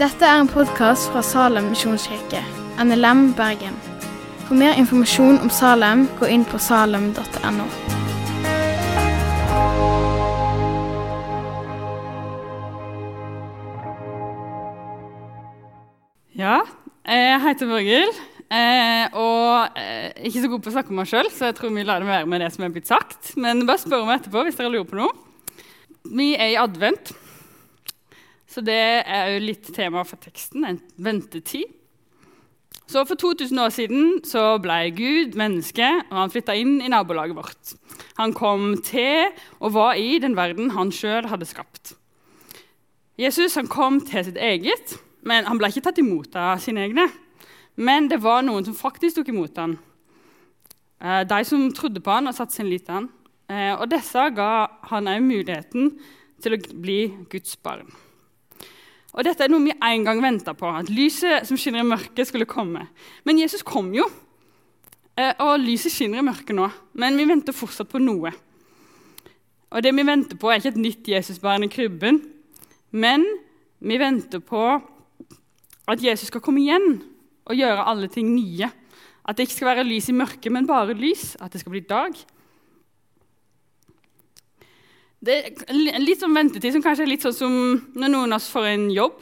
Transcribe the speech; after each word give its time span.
Dette 0.00 0.24
er 0.24 0.40
en 0.40 0.48
podkast 0.48 1.10
fra 1.12 1.20
Salem 1.20 1.66
misjonskirke, 1.74 2.40
NLM 2.80 3.34
Bergen. 3.36 3.76
For 4.46 4.56
mer 4.56 4.78
informasjon 4.80 5.36
om 5.44 5.50
Salem, 5.52 6.06
gå 6.16 6.30
inn 6.32 6.46
på 6.48 6.58
salem.no. 6.58 7.66
Ja, 16.40 16.62
jeg 17.04 17.40
heter 17.44 17.68
Borghild. 17.68 18.20
Eh, 18.50 19.06
og 19.14 19.78
eh, 19.78 20.10
ikke 20.26 20.40
så 20.42 20.48
god 20.50 20.62
på 20.64 20.70
å 20.72 20.74
snakke 20.74 20.90
om 20.90 20.98
meg 20.98 21.10
sjøl, 21.12 21.28
så 21.30 21.50
jeg 21.50 21.60
tror 21.60 21.70
vi 21.76 21.84
lar 21.86 22.02
det 22.02 22.08
være 22.08 22.26
med 22.26 22.40
det 22.42 22.48
som 22.56 22.64
er 22.66 22.72
blitt 22.74 22.88
sagt. 22.88 23.36
Men 23.38 23.66
bare 23.68 23.84
spør 23.84 24.08
meg 24.08 24.22
etterpå 24.22 24.48
hvis 24.48 24.58
dere 24.58 24.72
lurer 24.72 24.88
på 24.88 24.98
noe. 24.98 25.29
Vi 26.04 26.32
er 26.34 26.54
i 26.54 26.60
advent, 26.60 27.12
så 28.50 28.62
det 28.64 28.80
er 29.04 29.34
jo 29.34 29.44
litt 29.44 29.68
tema 29.74 30.02
for 30.08 30.20
teksten. 30.22 30.64
En 30.64 30.80
ventetid. 30.96 31.68
Så 32.90 33.04
For 33.06 33.14
2000 33.14 33.58
år 33.62 33.70
siden 33.70 34.06
så 34.26 34.58
ble 34.58 34.90
Gud 34.96 35.36
menneske, 35.38 35.86
og 36.10 36.16
han 36.16 36.32
flytta 36.32 36.56
inn 36.58 36.80
i 36.82 36.90
nabolaget 36.90 37.36
vårt. 37.38 37.74
Han 38.18 38.32
kom 38.34 38.72
til 38.82 39.28
og 39.60 39.76
var 39.76 39.94
i 39.94 40.18
den 40.18 40.34
verden 40.34 40.72
han 40.74 40.90
sjøl 40.90 41.28
hadde 41.30 41.46
skapt. 41.46 41.94
Jesus 43.20 43.54
han 43.54 43.70
kom 43.70 44.00
til 44.02 44.24
sitt 44.26 44.40
eget, 44.40 44.96
men 45.22 45.46
han 45.46 45.60
ble 45.60 45.70
ikke 45.70 45.84
tatt 45.86 46.00
imot 46.02 46.34
av 46.34 46.58
sine 46.64 46.82
egne. 46.88 47.06
Men 47.78 48.08
det 48.10 48.18
var 48.24 48.42
noen 48.42 48.66
som 48.66 48.74
faktisk 48.74 49.20
tok 49.20 49.30
imot 49.30 49.56
ham. 49.60 49.78
Eh, 51.00 51.22
de 51.28 51.40
som 51.46 51.70
trodde 51.76 52.02
på 52.02 52.10
han 52.10 52.26
og 52.26 52.34
satte 52.34 52.58
sin 52.58 52.68
lit 52.68 52.88
til 52.88 52.96
han. 52.98 53.08
Eh, 53.50 53.74
og 53.74 53.88
disse 53.90 54.28
ga 54.36 54.52
han 54.92 55.10
òg 55.10 55.24
muligheten 55.26 55.90
til 56.40 56.54
å 56.54 56.60
bli 56.78 57.00
Guds 57.32 57.56
barn. 57.58 57.88
Og 59.10 59.26
Dette 59.26 59.42
er 59.42 59.50
noe 59.50 59.64
vi 59.64 59.74
en 59.74 60.04
gang 60.06 60.20
venta 60.22 60.54
på, 60.54 60.68
at 60.70 60.90
lyset 60.92 61.48
som 61.48 61.58
skinner 61.58 61.82
i 61.82 61.88
mørket, 61.88 62.28
skulle 62.28 62.46
komme. 62.46 62.86
Men 63.26 63.40
Jesus 63.42 63.64
kom 63.66 63.90
jo, 63.94 64.06
eh, 65.18 65.34
og 65.42 65.58
lyset 65.58 65.90
skinner 65.90 66.22
i 66.22 66.26
mørket 66.26 66.54
nå. 66.54 66.70
Men 66.94 67.18
vi 67.18 67.26
venter 67.26 67.56
fortsatt 67.56 67.90
på 67.90 67.98
noe. 67.98 68.30
Og 69.70 69.82
det 69.82 69.94
vi 69.94 70.06
venter 70.06 70.38
på, 70.38 70.50
er 70.50 70.62
ikke 70.62 70.74
et 70.76 70.84
nytt 70.86 71.10
Jesusbarn 71.10 71.66
i 71.66 71.70
krybben, 71.70 72.22
men 72.90 73.26
vi 73.80 73.98
venter 73.98 74.42
på 74.42 74.64
at 75.90 76.02
Jesus 76.02 76.28
skal 76.30 76.42
komme 76.42 76.62
igjen 76.62 77.00
og 77.46 77.58
gjøre 77.58 77.86
alle 77.86 78.08
ting 78.10 78.30
nye. 78.30 78.70
At 79.26 79.36
det 79.36 79.46
ikke 79.46 79.58
skal 79.58 79.70
være 79.74 79.86
lys 79.86 80.08
i 80.10 80.16
mørket, 80.16 80.50
men 80.52 80.66
bare 80.66 80.94
lys. 80.94 81.36
At 81.40 81.52
det 81.52 81.62
skal 81.62 81.74
bli 81.74 81.82
dag. 81.86 82.14
Det 85.20 85.34
er 85.68 86.00
litt 86.00 86.22
sånn 86.22 86.32
ventetid 86.32 86.72
som 86.72 86.82
kanskje 86.84 87.04
er 87.04 87.10
litt 87.10 87.24
sånn 87.26 87.36
som 87.36 87.56
når 87.92 88.12
noen 88.12 88.32
av 88.32 88.38
oss 88.40 88.48
får 88.48 88.70
en 88.70 88.86
jobb. 88.94 89.18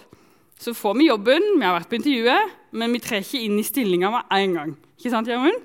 Så 0.59 0.75
får 0.75 0.95
vi 0.99 1.09
jobben, 1.09 1.43
vi 1.59 1.67
har 1.67 1.75
vært 1.75 1.91
på 1.91 1.99
intervjuet, 1.99 2.55
men 2.79 2.95
vi 2.95 3.01
trer 3.03 3.25
ikke 3.25 3.41
inn 3.43 3.59
i 3.59 3.67
stillinga 3.67 4.11
med 4.15 4.37
en 4.37 4.55
gang. 4.55 4.77
Ikke 4.99 5.11
sant, 5.11 5.31
Gjermund? 5.31 5.59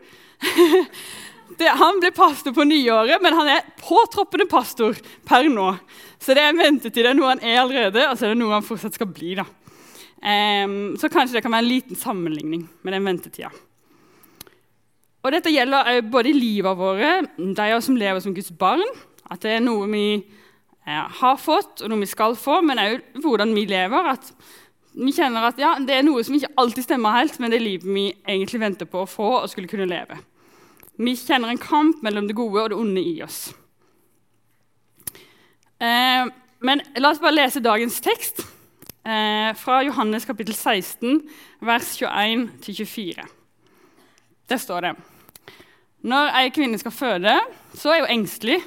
han 1.84 2.02
ble 2.02 2.11
pastor 2.17 2.54
på 2.54 2.66
nyåret, 2.66 3.22
men 3.22 3.38
han 3.38 3.52
er 3.56 3.70
påtroppende 3.81 4.50
pastor 4.50 4.98
per 5.30 5.50
nå. 5.54 5.70
Så 6.17 6.34
det 6.34 6.42
er 6.42 6.54
en 6.54 6.61
ventetid. 6.61 7.04
Det 7.04 7.14
er 7.14 7.17
noe 7.17 7.36
han 7.36 7.45
er 7.45 7.61
allerede, 7.61 8.08
og 8.09 8.17
så 8.17 8.28
er 8.28 8.34
det 8.34 8.42
noe 8.42 8.58
han 8.58 8.66
fortsatt 8.66 8.98
skal 8.98 9.09
bli. 9.14 9.36
da. 9.38 9.45
Um, 10.23 10.94
så 10.98 11.14
kanskje 11.14 11.38
det 11.38 11.45
kan 11.45 11.54
være 11.54 11.67
en 11.67 11.73
liten 11.76 12.00
sammenligning 12.00 12.67
med 12.81 12.98
den 12.98 13.06
ventetida. 13.06 13.54
Og 15.23 15.31
Dette 15.31 15.54
gjelder 15.54 16.02
både 16.09 16.34
i 16.34 16.38
livet 16.38 16.78
våre, 16.78 17.16
de 17.38 17.66
av 17.70 17.78
oss 17.78 17.86
som 17.88 17.98
lever 18.00 18.23
som 18.23 18.34
Guds 18.36 18.52
barn, 18.58 18.84
at 19.31 19.43
det 19.45 19.57
er 19.57 19.63
noe 19.63 19.88
vi 19.91 20.07
eh, 20.17 21.05
har 21.19 21.39
fått, 21.39 21.81
og 21.81 21.91
noe 21.91 22.03
vi 22.03 22.09
skal 22.11 22.35
få, 22.39 22.59
men 22.66 22.81
òg 22.81 23.23
hvordan 23.23 23.53
vi 23.55 23.65
lever. 23.69 24.11
At 24.15 24.33
vi 24.93 25.13
kjenner 25.15 25.49
at 25.49 25.61
ja, 25.61 25.73
det 25.81 25.95
er 25.97 26.05
noe 26.05 26.23
som 26.25 26.35
ikke 26.38 26.53
alltid 26.59 26.88
stemmer 26.88 27.17
helt, 27.17 27.39
men 27.41 27.53
det 27.53 27.59
er 27.59 27.65
livet 27.65 27.89
vi 27.89 28.07
egentlig 28.13 28.61
venter 28.61 28.89
på 28.89 29.03
å 29.03 29.09
få 29.09 29.30
og 29.42 29.49
skulle 29.52 29.71
kunne 29.71 29.89
leve. 29.89 30.20
Vi 31.02 31.15
kjenner 31.17 31.49
en 31.49 31.61
kamp 31.61 32.03
mellom 32.05 32.27
det 32.30 32.37
gode 32.37 32.61
og 32.61 32.73
det 32.73 32.77
onde 32.77 33.02
i 33.02 33.15
oss. 33.25 33.48
Eh, 35.81 36.25
men 36.64 36.83
la 37.02 37.09
oss 37.11 37.21
bare 37.21 37.36
lese 37.36 37.64
dagens 37.64 37.98
tekst 38.03 38.43
eh, 39.03 39.49
fra 39.58 39.81
Johannes 39.83 40.27
kapittel 40.30 40.55
16, 40.55 41.23
vers 41.65 41.89
21-24. 41.99 43.25
Der 44.49 44.61
står 44.61 44.86
det 44.86 44.93
Når 46.03 46.31
ei 46.37 46.53
kvinne 46.53 46.77
skal 46.80 46.93
føde, 46.93 47.33
så 47.73 47.95
er 47.95 48.03
hun 48.03 48.19
engstelig 48.19 48.61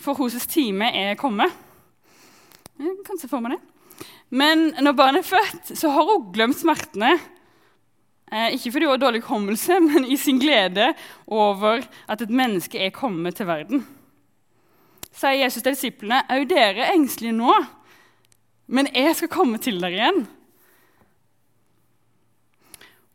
for 0.00 0.18
hennes 0.18 0.46
time 0.50 0.90
er 0.90 1.18
kommet. 1.20 1.52
Jeg 2.78 2.98
kan 3.06 3.20
se 3.20 3.30
for 3.30 3.44
meg 3.44 3.56
det. 3.56 3.62
Men 4.34 4.72
når 4.82 4.96
barnet 4.98 5.22
er 5.22 5.30
født, 5.30 5.76
så 5.78 5.92
har 5.94 6.08
hun 6.08 6.30
glemt 6.34 6.58
smertene. 6.58 7.12
Eh, 8.32 8.54
ikke 8.56 8.72
fordi 8.74 8.88
hun 8.88 8.96
har 8.96 9.02
dårlig 9.02 9.22
hukommelse, 9.22 9.78
men 9.88 10.06
i 10.10 10.16
sin 10.18 10.40
glede 10.42 10.92
over 11.26 11.84
at 12.08 12.24
et 12.24 12.32
menneske 12.32 12.80
er 12.80 12.94
kommet 12.94 13.38
til 13.38 13.46
verden. 13.46 13.84
Sier 15.14 15.44
Jesus 15.44 15.62
til 15.62 15.76
disiplene, 15.76 16.24
òg 16.34 16.48
dere 16.50 16.88
er 16.88 16.96
engstelige 16.96 17.36
nå, 17.36 17.54
men 18.74 18.88
jeg 18.90 19.14
skal 19.14 19.30
komme 19.30 19.60
til 19.62 19.78
dere 19.78 19.94
igjen. 19.94 20.24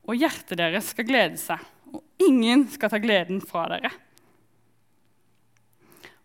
Og 0.07 0.15
hjertet 0.17 0.57
deres 0.57 0.93
skal 0.93 1.07
glede 1.09 1.37
seg, 1.41 1.59
og 1.91 2.05
ingen 2.23 2.69
skal 2.71 2.93
ta 2.93 3.01
gleden 3.03 3.43
fra 3.43 3.67
dere. 3.73 3.91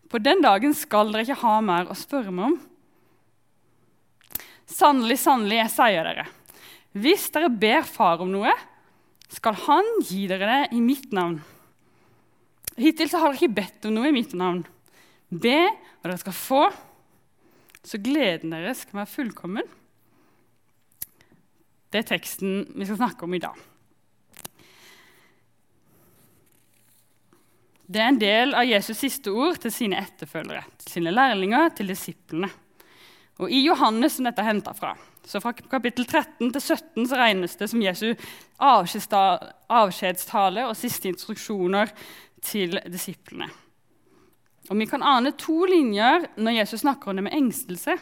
På 0.09 0.21
den 0.21 0.43
dagen 0.43 0.75
skal 0.77 1.11
dere 1.11 1.25
ikke 1.25 1.41
ha 1.41 1.57
mer 1.65 1.89
å 1.89 1.97
spørre 1.97 2.33
meg 2.33 2.53
om. 2.53 2.57
Sannelig, 4.69 5.19
sannelig, 5.21 5.59
jeg 5.59 5.73
sier 5.75 6.07
dere, 6.07 6.25
hvis 6.95 7.27
dere 7.33 7.51
ber 7.53 7.83
Far 7.85 8.23
om 8.23 8.31
noe, 8.33 8.53
skal 9.35 9.57
Han 9.65 9.87
gi 10.05 10.25
dere 10.29 10.47
det 10.47 10.77
i 10.77 10.81
mitt 10.81 11.11
navn. 11.13 11.39
Hittil 12.79 13.11
har 13.13 13.29
dere 13.29 13.39
ikke 13.39 13.57
bedt 13.61 13.87
om 13.87 13.95
noe 13.97 14.09
i 14.09 14.15
mitt 14.15 14.33
navn. 14.37 14.63
Be, 15.29 15.59
og 16.01 16.09
dere 16.09 16.21
skal 16.21 16.37
få, 16.37 16.63
så 17.85 18.01
gleden 18.01 18.53
deres 18.55 18.83
skal 18.85 19.01
være 19.01 19.13
fullkommen. 19.13 19.69
Det 21.93 22.01
er 22.01 22.09
teksten 22.09 22.65
vi 22.75 22.87
skal 22.87 22.99
snakke 22.99 23.27
om 23.27 23.35
i 23.37 23.43
dag. 23.43 23.55
Det 27.85 28.01
er 28.01 28.09
en 28.09 28.21
del 28.21 28.55
av 28.57 28.65
Jesus' 28.65 28.97
siste 28.97 29.29
ord 29.29 29.59
til 29.61 29.73
sine 29.73 30.01
etterfølgere, 30.01 30.63
til 30.81 30.97
sine 30.97 31.13
lærlinger, 31.13 31.69
til 31.77 31.93
disiplene. 31.93 32.49
Og 33.43 33.51
I 33.51 33.65
Johannes 33.65 34.15
som 34.15 34.25
dette 34.25 34.41
er 34.41 34.47
henta 34.47 34.71
fra, 34.73 34.93
så 35.25 35.41
fra 35.43 35.51
kapittel 35.53 36.05
13 36.07 36.53
til 36.55 36.61
17 36.61 37.07
så 37.09 37.15
regnes 37.19 37.57
det 37.59 37.67
som 37.69 37.81
Jesu 37.83 38.15
avskjedstale 38.63 40.65
og 40.65 40.77
siste 40.79 41.09
instruksjoner 41.11 41.91
til 42.45 42.79
disiplene. 42.89 43.49
Og 44.69 44.77
Vi 44.79 44.85
kan 44.89 45.03
ane 45.03 45.35
to 45.37 45.65
linjer 45.69 46.25
når 46.37 46.61
Jesus 46.61 46.81
snakker 46.81 47.11
om 47.11 47.19
det 47.19 47.27
med 47.27 47.37
engstelse. 47.37 47.97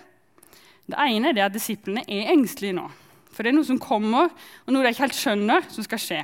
Det 0.87 0.99
ene 0.99 1.33
er 1.33 1.47
at 1.47 1.55
disiplene 1.55 2.05
er 2.07 2.31
engstelige 2.31 2.77
nå. 2.77 2.85
For 3.33 3.43
det 3.43 3.51
er 3.51 3.57
noe 3.57 3.67
som 3.67 3.81
kommer, 3.81 4.29
og 4.63 4.71
noe 4.71 4.85
de 4.85 4.93
ikke 4.93 5.07
helt 5.07 5.17
skjønner, 5.17 5.65
som 5.73 5.83
skal 5.83 5.99
skje. 5.99 6.21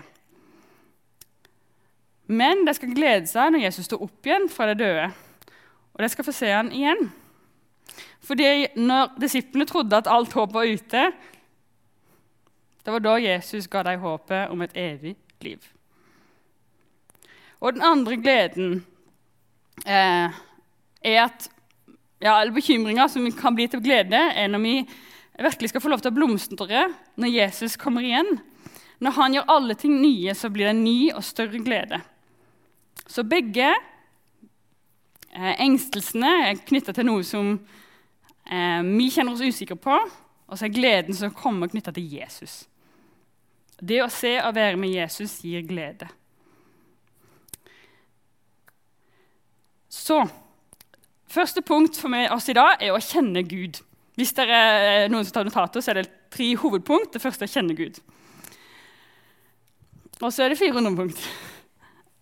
Men 2.30 2.62
de 2.68 2.76
skal 2.78 2.94
glede 2.94 3.26
seg 3.30 3.54
når 3.54 3.66
Jesus 3.66 3.88
står 3.90 4.04
opp 4.06 4.28
igjen 4.28 4.46
fra 4.54 4.70
de 4.70 4.78
døde. 4.84 5.08
Og 5.98 6.04
de 6.04 6.10
skal 6.14 6.28
få 6.28 6.34
se 6.36 6.52
han 6.54 6.70
igjen. 6.72 7.10
Fordi 8.26 8.70
når 8.78 9.16
disiplene 9.22 9.66
trodde 9.66 9.98
at 9.98 10.10
alt 10.12 10.36
håp 10.38 10.54
var 10.54 10.70
ute, 10.70 11.08
det 12.86 12.94
var 12.94 13.02
da 13.04 13.16
Jesus 13.22 13.68
ga 13.70 13.82
dem 13.88 14.04
håpet 14.04 14.54
om 14.54 14.62
et 14.62 14.78
evig 14.78 15.16
liv. 15.42 15.64
Og 17.60 17.74
den 17.76 17.84
andre 17.84 18.18
gleden 18.22 18.84
eh, 19.86 20.38
er 21.02 21.18
at 21.26 21.50
ja, 22.22 22.36
eller 22.42 22.54
bekymringa 22.56 23.08
som 23.12 23.26
kan 23.36 23.56
bli 23.56 23.68
til 23.72 23.82
glede, 23.84 24.20
er 24.36 24.48
når 24.52 24.64
vi 24.64 24.76
virkelig 25.40 25.72
skal 25.72 25.82
få 25.82 25.92
lov 25.92 26.04
til 26.04 26.12
å 26.12 26.18
blomstre 26.18 26.86
når 27.20 27.34
Jesus 27.34 27.78
kommer 27.80 28.06
igjen. 28.06 28.40
Når 29.00 29.16
han 29.16 29.36
gjør 29.36 29.52
alle 29.56 29.76
ting 29.80 30.00
nye, 30.02 30.36
så 30.36 30.52
blir 30.52 30.68
det 30.68 30.76
en 30.76 30.84
ny 30.84 30.98
og 31.16 31.24
større 31.24 31.62
glede. 31.64 32.02
Så 33.10 33.26
begge 33.26 33.68
eh, 35.34 35.56
engstelsene 35.66 36.34
er 36.50 36.62
knytta 36.62 36.94
til 36.96 37.10
noe 37.10 37.26
som 37.26 37.56
eh, 38.46 38.82
vi 38.86 39.10
kjenner 39.14 39.34
oss 39.34 39.42
usikre 39.42 39.80
på, 39.80 39.98
og 40.50 40.58
så 40.58 40.68
er 40.68 40.76
gleden 40.76 41.18
som 41.18 41.34
kommer, 41.34 41.72
knytta 41.72 41.94
til 41.96 42.06
Jesus. 42.20 42.62
Det 43.80 44.02
å 44.04 44.12
se 44.12 44.36
og 44.44 44.56
være 44.58 44.78
med 44.78 44.94
Jesus 44.94 45.40
gir 45.46 45.66
glede. 45.66 46.10
Så 49.90 50.22
Første 51.30 51.62
punkt 51.62 51.98
for 52.02 52.34
oss 52.34 52.50
i 52.50 52.58
dag 52.58 52.82
er 52.82 52.96
å 52.96 53.02
kjenne 53.04 53.44
Gud. 53.46 53.78
Hvis 54.18 54.34
det 54.34 54.48
er 54.50 55.12
noen 55.14 55.28
som 55.28 55.36
tar 55.36 55.46
notater, 55.46 55.84
så 55.86 55.92
er 55.94 56.00
det 56.00 56.10
tre 56.34 56.48
hovedpunkt. 56.58 57.14
Det 57.14 57.22
første 57.22 57.46
er 57.46 57.52
å 57.52 57.54
kjenne 57.54 57.76
Gud. 57.78 58.00
Og 60.20 60.34
så 60.34 60.44
er 60.44 60.52
det 60.52 60.58
fire 60.60 60.82
underpunkt. 60.82 61.22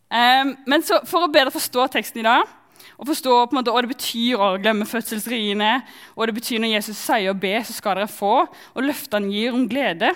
Um, 0.08 0.54
men 0.70 0.86
så, 0.88 1.02
for 1.08 1.26
å 1.26 1.32
bedre 1.32 1.52
forstå 1.52 1.90
teksten 1.92 2.22
i 2.22 2.28
dag 2.28 2.48
og 2.98 3.10
forstå 3.10 3.34
på 3.34 3.54
en 3.54 3.60
måte 3.60 3.74
hva 3.74 3.82
det 3.84 3.92
betyr 3.92 4.42
å 4.42 4.54
glemme 4.62 4.88
fødselsriene, 4.90 5.74
og 6.16 6.30
det 6.30 6.36
betyr 6.38 6.62
når 6.64 6.72
Jesus 6.78 6.98
sier 6.98 7.30
å 7.30 7.38
be, 7.38 7.54
så 7.62 7.76
skal 7.76 8.00
dere 8.00 8.10
få, 8.10 8.40
og 8.48 8.86
løftene 8.86 9.30
gir 9.30 9.54
om 9.54 9.68
glede, 9.70 10.14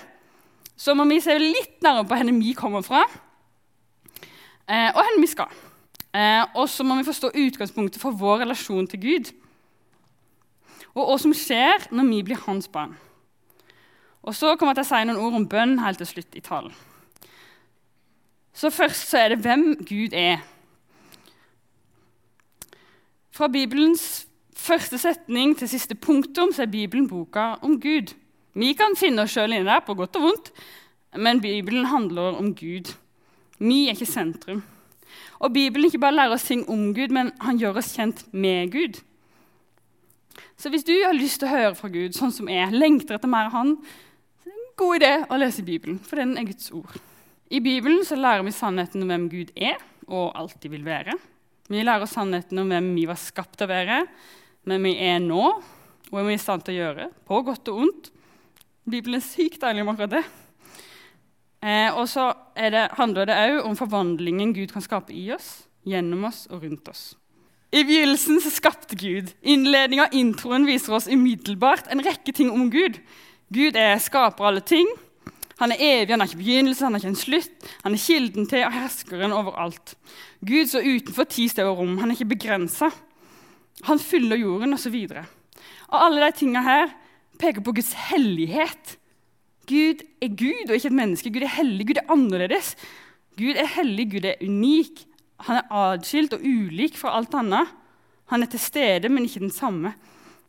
så 0.74 0.96
må 0.98 1.06
vi 1.10 1.20
se 1.22 1.36
litt 1.38 1.78
nærmere 1.86 2.08
på 2.10 2.18
hvor 2.18 2.40
vi 2.40 2.56
kommer 2.58 2.86
fra, 2.86 3.04
eh, 4.66 4.90
og 4.90 4.98
hvor 4.98 5.22
vi 5.22 5.30
skal. 5.30 5.54
Eh, 6.12 6.42
og 6.58 6.66
så 6.70 6.84
må 6.84 6.98
vi 6.98 7.06
forstå 7.08 7.36
utgangspunktet 7.44 8.02
for 8.02 8.18
vår 8.18 8.42
relasjon 8.48 8.90
til 8.90 9.04
Gud. 9.06 9.32
Og 10.96 11.06
hva 11.06 11.20
som 11.22 11.36
skjer 11.38 11.86
når 11.94 12.10
vi 12.10 12.24
blir 12.32 12.42
hans 12.48 12.68
barn. 12.68 12.98
Og 14.26 14.36
så 14.36 14.56
kommer 14.56 14.74
jeg 14.74 14.82
til 14.82 14.90
å 14.90 14.92
si 14.92 15.06
noen 15.08 15.22
ord 15.22 15.38
om 15.38 15.46
bønn 15.50 15.80
helt 15.86 16.02
til 16.02 16.10
slutt 16.10 16.36
i 16.36 16.44
talen. 16.44 16.74
Så 18.62 18.70
først 18.70 19.10
så 19.10 19.18
er 19.18 19.32
det 19.34 19.40
hvem 19.42 19.64
Gud 19.90 20.14
er. 20.14 20.38
Fra 23.34 23.48
Bibelens 23.48 24.28
første 24.54 25.00
setning 25.02 25.56
til 25.58 25.70
siste 25.72 25.96
punktum 25.98 26.54
så 26.54 26.68
er 26.68 26.70
Bibelen 26.70 27.08
boka 27.10 27.56
om 27.66 27.80
Gud. 27.82 28.14
Vi 28.54 28.74
kan 28.78 28.94
finne 29.00 29.26
oss 29.26 29.34
sjøl 29.34 29.56
inni 29.56 29.66
der, 29.66 29.82
på 29.82 29.96
godt 29.98 30.20
og 30.20 30.28
vondt, 30.28 30.54
men 31.18 31.42
Bibelen 31.42 31.90
handler 31.90 32.38
om 32.38 32.54
Gud. 32.56 32.94
Vi 33.58 33.88
er 33.88 33.98
ikke 33.98 34.06
sentrum. 34.06 34.62
Og 35.40 35.54
Bibelen 35.54 35.90
ikke 35.90 36.06
bare 36.06 36.20
lærer 36.20 36.38
oss 36.38 36.46
ting 36.46 36.68
om 36.70 36.92
Gud, 36.94 37.10
men 37.10 37.32
han 37.42 37.58
gjør 37.58 37.82
oss 37.82 37.96
kjent 37.98 38.28
med 38.32 38.70
Gud. 38.72 39.02
Så 40.58 40.70
hvis 40.70 40.86
du 40.86 40.94
har 41.02 41.18
lyst 41.18 41.42
til 41.42 41.50
å 41.50 41.56
høre 41.56 41.78
fra 41.80 41.90
Gud, 41.90 42.14
sånn 42.14 42.36
som 42.36 42.52
jeg, 42.52 42.76
lengter 42.78 43.18
etter 43.18 43.32
mer 43.32 43.50
av 43.50 43.58
Han, 43.58 43.80
så 44.44 44.52
er 44.52 44.54
det 44.54 44.68
en 44.68 44.76
god 44.84 45.00
idé 45.00 45.16
å 45.26 45.42
lese 45.42 45.66
Bibelen, 45.66 45.98
for 46.06 46.22
den 46.22 46.38
er 46.38 46.46
Guds 46.46 46.70
ord. 46.70 47.02
I 47.52 47.60
Bibelen 47.60 48.06
så 48.08 48.16
lærer 48.16 48.46
vi 48.48 48.54
sannheten 48.56 49.04
om 49.04 49.10
hvem 49.12 49.28
Gud 49.32 49.50
er 49.60 49.76
og 50.08 50.32
alltid 50.40 50.72
vil 50.72 50.86
være. 50.88 51.18
Vi 51.68 51.84
lærer 51.84 52.08
sannheten 52.08 52.62
om 52.62 52.70
hvem 52.72 52.94
vi 52.96 53.04
var 53.10 53.20
skapt 53.20 53.58
til 53.60 53.68
å 53.68 53.72
være, 53.74 53.98
hvem 54.68 54.88
vi 54.88 54.94
er 55.04 55.20
nå, 55.24 55.44
og 56.08 56.16
hvem 56.16 56.30
vi 56.30 56.38
er 56.38 56.40
i 56.40 56.44
stand 56.44 56.64
til 56.64 56.78
å 56.78 56.80
gjøre, 56.80 57.10
på 57.28 57.42
godt 57.48 57.72
og 57.74 57.82
ondt. 57.86 58.08
Bibelen 58.88 59.20
er 59.20 59.26
sykt 59.26 59.60
deilig 59.64 59.84
om 59.84 59.92
akkurat 59.92 60.16
det. 60.16 60.24
Eh, 61.62 61.92
og 61.92 62.08
så 62.10 62.32
handler 62.98 63.28
det 63.28 63.38
òg 63.38 63.68
om 63.68 63.76
forvandlingen 63.78 64.56
Gud 64.56 64.72
kan 64.72 64.88
skape 64.88 65.12
i 65.14 65.28
oss, 65.36 65.66
gjennom 65.84 66.24
oss 66.32 66.46
og 66.50 66.64
rundt 66.64 66.88
oss. 66.88 67.04
I 67.72 67.84
begynnelsen 67.88 68.40
så 68.44 68.52
skapte 68.52 68.96
Gud. 69.00 69.36
Innledninga 69.44 70.08
av 70.08 70.16
introen 70.16 70.66
viser 70.68 70.96
oss 70.96 71.12
umiddelbart 71.12 71.92
en 71.92 72.04
rekke 72.04 72.32
ting 72.36 72.52
om 72.52 72.70
Gud. 72.72 73.00
Gud 73.52 73.76
er 73.80 74.00
skaper 74.00 74.48
alle 74.48 74.64
ting. 74.64 74.88
Han 75.62 75.74
er 75.76 75.84
evig, 75.86 76.10
han 76.10 76.24
har 76.24 76.30
ikke 76.30 76.42
begynnelse, 76.42 76.84
han 76.84 76.96
har 76.96 77.04
ikke 77.04 77.12
en 77.14 77.20
slutt. 77.22 77.68
Han 77.84 77.94
er 77.94 78.02
kilden 78.02 78.48
til 78.50 78.66
og 78.66 78.74
herskeren 78.74 79.36
overalt. 79.38 79.94
Gud 80.42 80.72
står 80.72 80.88
utenfor 80.88 81.30
tid, 81.30 81.52
sted 81.54 81.70
og 81.70 81.78
rom. 81.78 82.00
Han 82.02 82.10
er 82.10 82.18
ikke 82.18 82.34
begrensa. 82.34 82.90
Han 83.86 84.02
fyller 84.02 84.42
jorden, 84.42 84.74
osv. 84.74 84.98
Alle 85.92 86.26
de 86.26 86.32
tinga 86.40 86.66
her 86.66 86.90
peker 87.42 87.62
på 87.66 87.76
Guds 87.78 87.94
hellighet. 88.10 88.98
Gud 89.70 90.02
er 90.22 90.34
Gud 90.34 90.66
og 90.68 90.76
ikke 90.76 90.90
et 90.90 90.98
menneske. 90.98 91.34
Gud 91.34 91.46
er 91.46 91.56
hellig, 91.60 91.88
Gud 91.92 92.02
er 92.02 92.12
annerledes. 92.18 92.74
Gud 93.38 93.58
er 93.58 93.70
hellig, 93.78 94.10
Gud 94.16 94.26
er 94.26 94.42
unik. 94.42 95.06
Han 95.46 95.62
er 95.62 95.74
atskilt 95.84 96.34
og 96.38 96.46
ulik 96.46 96.98
fra 96.98 97.14
alt 97.18 97.38
annet. 97.38 97.70
Han 98.34 98.42
er 98.42 98.50
til 98.50 98.62
stede, 98.62 99.10
men 99.10 99.30
ikke 99.30 99.46
den 99.46 99.54
samme 99.54 99.94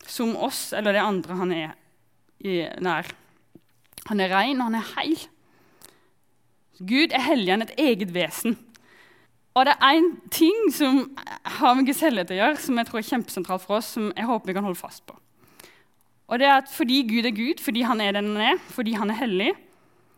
som 0.09 0.33
oss 0.41 0.71
eller 0.75 0.97
det 0.97 1.05
andre 1.05 1.37
han 1.39 1.53
er 1.53 1.77
nær. 2.83 3.13
Han 4.11 4.21
er 4.21 4.33
ren, 4.35 4.61
og 4.61 4.71
han 4.71 4.79
er 4.81 4.93
heil. 4.97 5.17
Gud 6.83 7.15
er 7.15 7.23
hellig, 7.23 7.53
han 7.53 7.63
er 7.63 7.71
et 7.71 7.83
eget 7.83 8.15
vesen. 8.15 8.57
Og 9.53 9.67
det 9.69 9.75
er 9.77 9.99
én 9.99 10.09
ting 10.33 10.73
som 10.73 11.03
har 11.45 11.75
med 11.77 11.87
Guds 11.87 12.01
hellighet 12.01 12.33
å 12.33 12.39
gjøre, 12.39 12.61
som 12.65 12.79
jeg 12.81 12.89
tror 12.89 13.01
er 13.03 13.09
kjempesentralt 13.11 13.65
for 13.67 13.79
oss, 13.79 13.91
som 13.95 14.09
jeg 14.17 14.29
håper 14.29 14.49
vi 14.49 14.57
kan 14.57 14.65
holde 14.65 14.81
fast 14.81 15.05
på. 15.07 15.19
Og 16.33 16.41
det 16.41 16.49
er 16.49 16.63
at 16.63 16.71
Fordi 16.73 17.03
Gud 17.05 17.29
er 17.29 17.37
Gud, 17.37 17.61
fordi 17.61 17.83
han 17.85 18.01
er 18.01 18.17
den 18.17 18.33
han 18.33 18.55
er, 18.55 18.61
fordi 18.73 18.95
han 18.97 19.11
er 19.11 19.21
hellig, 19.21 19.53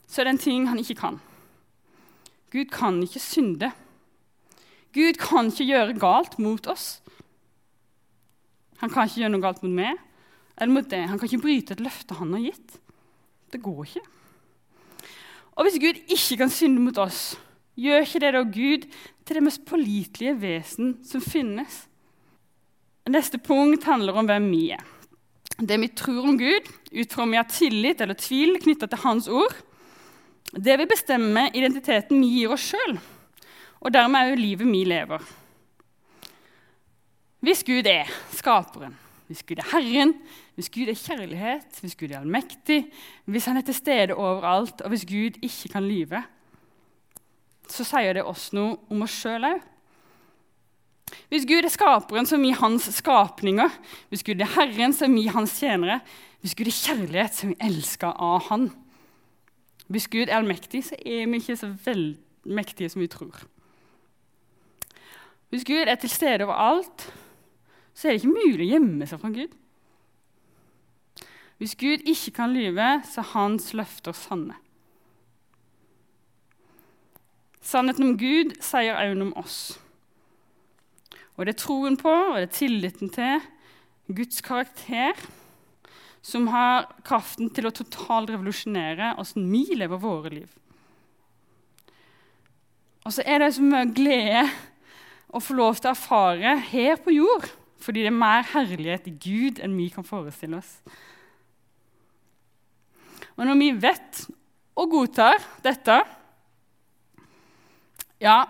så 0.07 0.21
er 0.21 0.29
det 0.29 0.35
en 0.37 0.45
ting 0.45 0.69
han 0.69 0.79
ikke 0.79 0.95
kan. 1.01 1.19
Gud 2.53 2.71
kan 2.71 3.03
ikke 3.03 3.19
synde. 3.21 3.73
Gud 4.95 5.19
kan 5.19 5.51
ikke 5.51 5.67
gjøre 5.67 5.99
galt 5.99 6.39
mot 6.39 6.67
oss. 6.71 7.03
Han 8.79 8.91
kan 8.91 9.09
ikke 9.09 9.25
gjøre 9.25 9.33
noe 9.35 9.43
galt 9.43 9.63
mot 9.65 9.75
meg 9.75 9.99
eller 10.55 10.71
mot 10.71 10.87
det. 10.87 11.09
Han 11.09 11.19
kan 11.19 11.27
ikke 11.27 11.43
bryte 11.43 11.75
et 11.75 11.83
løfte 11.83 12.15
han 12.15 12.31
har 12.37 12.45
gitt. 12.45 12.79
Det 13.55 13.63
går 13.63 13.85
ikke. 13.87 14.05
Og 15.55 15.67
hvis 15.67 15.79
Gud 15.79 16.01
ikke 16.11 16.41
kan 16.43 16.51
synde 16.51 16.83
mot 16.83 16.99
oss, 16.99 17.37
gjør 17.79 18.03
ikke 18.03 18.23
det 18.25 18.33
da 18.35 18.43
Gud 18.43 18.89
til 19.25 19.39
det 19.39 19.45
mest 19.47 19.63
pålitelige 19.69 20.35
vesen 20.43 20.97
som 21.07 21.23
finnes? 21.23 21.85
Neste 23.07 23.39
punkt 23.39 23.87
handler 23.87 24.19
om 24.19 24.27
hvem 24.27 24.51
vi 24.51 24.67
er 24.75 24.83
det 25.59 25.79
vi 25.79 25.89
tror 25.95 26.27
om 26.29 26.39
Gud, 26.39 26.67
ut 26.93 27.13
fra 27.13 27.23
om 27.23 27.31
vi 27.31 27.39
har 27.39 27.51
tillit 27.51 28.01
eller 28.03 28.19
tvil 28.19 28.59
knytta 28.63 28.89
til 28.91 29.03
Hans 29.05 29.29
ord, 29.31 29.55
det 30.55 30.77
vil 30.79 30.91
bestemme 30.91 31.49
identiteten 31.55 32.21
vi 32.23 32.41
gir 32.41 32.55
oss 32.55 32.67
sjøl, 32.73 32.99
og 33.81 33.95
dermed 33.95 34.33
òg 34.33 34.41
livet 34.41 34.71
vi 34.71 34.85
lever. 34.89 35.23
Hvis 37.45 37.63
Gud 37.67 37.87
er 37.91 38.11
skaperen, 38.35 38.97
hvis 39.29 39.45
Gud 39.47 39.61
er 39.61 39.71
Herren, 39.75 40.15
hvis 40.55 40.71
Gud 40.71 40.89
er 40.89 40.99
kjærlighet, 40.99 41.81
hvis 41.81 41.97
Gud 41.99 42.11
er 42.11 42.21
allmektig, 42.21 42.85
hvis 43.25 43.45
Han 43.51 43.57
er 43.57 43.67
til 43.67 43.75
stede 43.75 44.15
overalt, 44.15 44.81
og 44.81 44.89
hvis 44.89 45.07
Gud 45.07 45.39
ikke 45.43 45.69
kan 45.73 45.89
lyve, 45.89 46.23
så 47.69 47.85
sier 47.85 48.13
det 48.15 48.25
oss 48.25 48.53
noe 48.55 48.77
om 48.93 49.03
oss 49.03 49.17
sjøl 49.23 49.49
òg. 49.49 49.63
Hvis 51.29 51.47
Gud 51.49 51.65
er 51.65 51.73
skaperen, 51.73 52.27
som 52.27 52.43
vi 52.43 52.53
hans 52.57 52.89
skapninger. 52.97 53.71
Hvis 54.09 54.25
Gud 54.25 54.41
er 54.41 54.51
Herren, 54.55 54.93
som 54.93 55.15
vi 55.15 55.27
hans 55.31 55.59
tjenere. 55.59 56.01
Hvis 56.41 56.55
Gud 56.55 56.69
er 56.69 56.77
kjærlighet, 56.77 57.43
er 57.43 57.53
vi 57.53 57.57
elsker 57.69 58.13
av 58.13 58.49
Han. 58.49 58.71
Hvis 59.89 60.09
Gud 60.09 60.29
er 60.29 60.39
allmektig, 60.39 60.85
så 60.85 60.97
er 61.01 61.27
vi 61.29 61.41
ikke 61.41 61.57
så 61.57 61.75
mektige 62.45 62.89
som 62.89 63.03
vi 63.03 63.11
tror. 63.13 63.45
Hvis 65.51 65.65
Gud 65.65 65.87
er 65.87 65.95
til 65.95 66.11
stede 66.11 66.45
overalt, 66.45 67.13
så 67.95 68.09
er 68.09 68.13
det 68.13 68.25
ikke 68.25 68.35
mulig 68.35 68.65
å 68.65 68.73
gjemme 68.73 69.07
seg 69.07 69.21
fra 69.21 69.31
Gud. 69.35 69.53
Hvis 71.65 71.79
Gud 71.81 72.03
ikke 72.05 72.35
kan 72.37 72.53
lyve, 72.53 72.87
så 73.09 73.23
er 73.23 73.31
hans 73.31 73.71
løfter 73.73 74.13
sanne. 74.13 74.59
Sannheten 77.65 78.05
om 78.05 78.19
Gud 78.21 78.51
sier 78.61 78.99
også 79.01 79.25
om 79.25 79.31
oss. 79.41 79.61
Og 81.39 81.47
det 81.47 81.55
er 81.55 81.63
troen 81.63 81.97
på 81.97 82.13
og 82.13 82.37
det 82.37 82.51
er 82.51 82.59
tilliten 82.59 83.09
til 83.15 83.47
Guds 84.13 84.45
karakter 84.45 85.17
som 86.21 86.51
har 86.53 86.91
kraften 87.09 87.49
til 87.57 87.71
å 87.71 87.73
totalt 87.73 88.35
revolusjonere 88.35 89.15
åssen 89.25 89.49
vi 89.49 89.65
lever 89.73 90.03
våre 90.05 90.35
liv. 90.35 90.53
Og 93.09 93.17
så 93.17 93.25
er 93.25 93.41
det 93.41 93.55
så 93.57 93.65
mye 93.65 93.89
glede 93.97 94.45
å 95.33 95.41
få 95.41 95.57
lov 95.57 95.81
til 95.81 95.89
å 95.89 95.97
erfare 95.97 96.59
her 96.69 97.01
på 97.01 97.17
jord, 97.17 97.49
fordi 97.81 98.05
det 98.05 98.13
er 98.13 98.21
mer 98.21 98.45
herlighet 98.53 99.09
i 99.09 99.17
Gud 99.17 99.65
enn 99.65 99.81
vi 99.81 99.89
kan 99.97 100.05
forestille 100.05 100.61
oss. 100.61 100.77
Og 103.35 103.47
når 103.49 103.59
vi 103.59 103.71
vet 103.83 104.25
og 104.79 104.91
godtar 104.91 105.43
dette 105.65 106.03
Ja, 108.23 108.45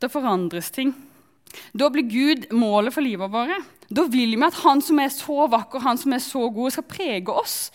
da 0.00 0.08
forandres 0.10 0.70
ting. 0.72 0.94
Da 1.76 1.90
blir 1.92 2.08
Gud 2.08 2.46
målet 2.56 2.94
for 2.94 3.04
livet 3.04 3.30
vårt. 3.30 3.66
Da 3.92 4.06
vil 4.08 4.32
vi 4.34 4.46
at 4.46 4.62
Han 4.62 4.80
som 4.80 4.98
er 5.02 5.12
så 5.12 5.46
vakker, 5.50 5.82
Han 5.84 5.98
som 5.98 6.12
er 6.12 6.22
så 6.24 6.48
god, 6.50 6.70
skal 6.72 6.88
prege 6.88 7.32
oss. 7.32 7.70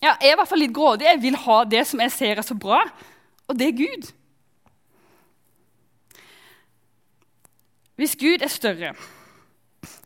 Ja, 0.00 0.14
jeg 0.20 0.30
er 0.30 0.34
i 0.34 0.40
hvert 0.40 0.48
fall 0.48 0.62
litt 0.62 0.76
grådig. 0.76 1.08
Jeg 1.08 1.22
vil 1.22 1.36
ha 1.36 1.62
det 1.64 1.84
som 1.88 2.00
jeg 2.00 2.12
ser 2.12 2.40
er 2.40 2.46
så 2.46 2.56
bra, 2.56 2.80
og 3.48 3.58
det 3.58 3.68
er 3.68 3.78
Gud. 3.80 4.12
Hvis 8.00 8.16
Gud 8.16 8.40
er 8.40 8.48
større, 8.48 8.94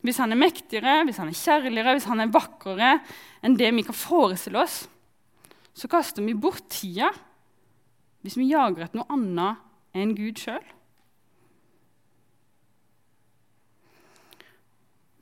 hvis 0.04 0.20
han 0.20 0.34
er 0.34 0.40
mektigere, 0.40 0.98
hvis 1.08 1.18
han 1.22 1.30
er 1.30 1.38
kjærligere, 1.38 1.96
hvis 1.96 2.08
han 2.10 2.20
er 2.20 2.32
vakrere 2.32 2.98
enn 3.44 3.56
det 3.56 3.70
vi 3.74 3.86
kan 3.86 3.96
forestille 3.96 4.60
oss, 4.60 4.82
så 5.74 5.90
kaster 5.90 6.22
vi 6.24 6.36
bort 6.36 6.68
tida 6.70 7.10
hvis 8.24 8.38
vi 8.40 8.52
jager 8.52 8.86
etter 8.86 9.00
noe 9.00 9.12
annet 9.16 9.96
enn 9.96 10.14
Gud 10.16 10.40
sjøl. 10.40 10.64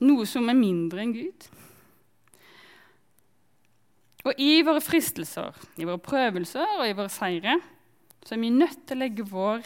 noe 0.07 0.27
som 0.29 0.49
er 0.51 0.59
mindre 0.59 1.03
enn 1.03 1.15
Gud. 1.15 1.49
Og 4.23 4.39
i 4.39 4.63
våre 4.67 4.83
fristelser, 4.83 5.57
i 5.79 5.87
våre 5.87 6.03
prøvelser 6.03 6.79
og 6.79 6.87
i 6.87 6.95
våre 6.95 7.11
seire 7.11 7.59
så 8.23 8.37
er 8.37 8.43
vi 8.45 8.53
nødt 8.55 8.85
til 8.87 8.99
å 8.99 9.03
legge 9.03 9.27
vår 9.27 9.65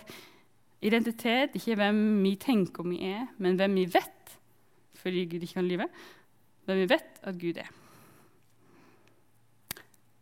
identitet 0.86 1.56
ikke 1.58 1.76
hvem 1.76 1.98
vi 2.24 2.36
tenker 2.40 2.86
vi 2.88 3.02
er, 3.10 3.26
men 3.42 3.58
hvem 3.58 3.76
vi 3.82 3.84
vet, 3.92 4.15
fordi 5.06 5.24
Gud 5.30 5.42
ikke 5.46 5.60
kan 5.60 5.68
lyve, 5.70 5.88
men 6.66 6.80
vi 6.82 6.88
vet 6.90 7.20
at 7.22 7.38
Gud 7.38 7.60
er. 7.62 7.70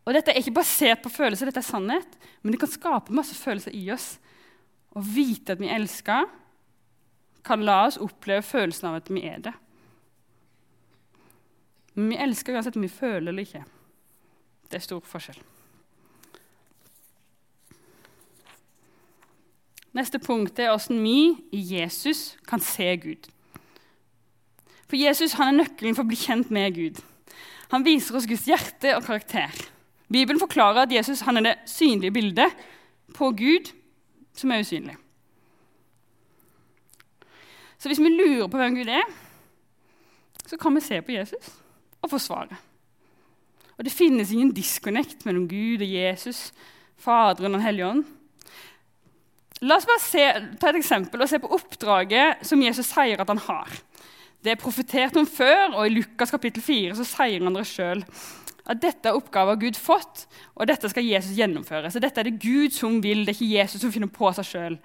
Og 0.05 0.13
Dette 0.13 0.31
er 0.31 0.37
ikke 0.37 0.59
basert 0.59 1.01
på 1.01 1.09
følelser, 1.09 1.49
dette 1.49 1.63
er 1.63 1.65
sannhet, 1.65 2.17
men 2.43 2.53
det 2.53 2.61
kan 2.61 2.69
skape 2.69 3.13
masse 3.15 3.33
følelser 3.39 3.73
i 3.73 3.87
oss. 3.93 4.19
Å 4.93 5.01
vite 5.01 5.55
at 5.55 5.61
vi 5.61 5.71
elsker, 5.73 6.29
kan 7.45 7.65
la 7.65 7.83
oss 7.87 7.97
oppleve 8.01 8.45
følelsen 8.45 8.89
av 8.89 8.99
at 8.99 9.09
vi 9.09 9.25
er 9.25 9.41
det. 9.47 9.53
Men 11.95 12.11
vi 12.11 12.21
elsker 12.21 12.55
uansett 12.55 12.77
om 12.77 12.85
vi 12.85 12.91
føler 12.91 13.29
eller 13.31 13.45
ikke. 13.45 13.63
Det 14.69 14.79
er 14.79 14.85
stor 14.85 15.05
forskjell. 15.05 15.41
Neste 19.95 20.19
punkt 20.19 20.59
er 20.59 20.73
hvordan 20.73 20.99
vi 21.05 21.19
i 21.55 21.61
Jesus 21.77 22.33
kan 22.49 22.59
se 22.59 22.89
Gud. 22.99 23.29
For 24.95 25.01
Jesus 25.03 25.33
han 25.35 25.49
er 25.49 25.57
nøkkelen 25.57 25.95
for 25.97 26.05
å 26.05 26.07
bli 26.07 26.15
kjent 26.15 26.51
med 26.55 26.71
Gud. 26.71 26.99
Han 27.73 27.83
viser 27.83 28.15
oss 28.15 28.27
Guds 28.29 28.45
hjerte 28.47 28.93
og 28.95 29.03
karakter. 29.03 29.51
Bibelen 30.07 30.39
forklarer 30.39 30.85
at 30.85 30.93
Jesus 30.93 31.25
han 31.27 31.35
er 31.35 31.43
det 31.43 31.55
synlige 31.67 32.13
bildet 32.15 32.53
på 33.11 33.27
Gud 33.35 33.73
som 34.39 34.53
er 34.55 34.61
usynlig. 34.63 34.93
Så 37.75 37.91
hvis 37.91 37.99
vi 37.99 38.13
lurer 38.13 38.47
på 38.47 38.61
hvem 38.61 38.77
Gud 38.77 38.91
er, 38.95 39.03
så 40.47 40.55
kan 40.61 40.79
vi 40.79 40.83
se 40.85 41.01
på 41.03 41.11
Jesus 41.17 41.49
og 41.99 42.13
få 42.13 42.19
svaret. 42.23 42.55
Og 43.75 43.83
det 43.83 43.91
finnes 43.91 44.31
ingen 44.31 44.53
disconnect 44.55 45.25
mellom 45.27 45.49
Gud 45.51 45.83
og 45.83 45.91
Jesus, 45.91 46.53
Faderen 46.95 47.59
og 47.59 47.65
hellige 47.65 47.89
ånd. 47.89 48.05
La 49.67 49.75
oss 49.75 49.89
bare 49.91 50.05
se, 50.05 50.23
ta 50.55 50.71
et 50.71 50.79
eksempel 50.79 51.19
og 51.19 51.27
se 51.27 51.41
på 51.43 51.51
oppdraget 51.51 52.47
som 52.47 52.63
Jesus 52.63 52.87
sier 52.93 53.19
at 53.19 53.33
han 53.33 53.43
har. 53.49 53.75
Det 54.45 54.53
er 54.53 54.61
profetert 54.61 55.15
om 55.17 55.25
før, 55.25 55.71
og 55.73 55.87
i 55.87 55.93
Lukas 55.95 56.29
kapittel 56.29 56.61
4 56.61 56.93
så 56.99 57.05
sier 57.09 57.41
han 57.41 57.55
det 57.57 57.63
sjøl. 57.65 58.03
At 58.69 58.77
dette 58.83 59.09
er 59.09 59.17
oppgaver 59.17 59.57
Gud 59.57 59.77
fått, 59.77 60.27
og 60.53 60.69
dette 60.69 60.89
skal 60.91 61.05
Jesus 61.05 61.33
gjennomføre. 61.37 61.89
Så 61.89 62.01
dette 62.01 62.21
er 62.21 62.29
det 62.29 62.37
Gud 62.43 62.75
som 62.75 62.99
vil, 63.01 63.23
det 63.25 63.33
er 63.33 63.39
ikke 63.39 63.55
Jesus 63.55 63.81
som 63.81 63.93
finner 63.93 64.11
på 64.13 64.29
seg 64.37 64.45
sjøl. 64.45 64.77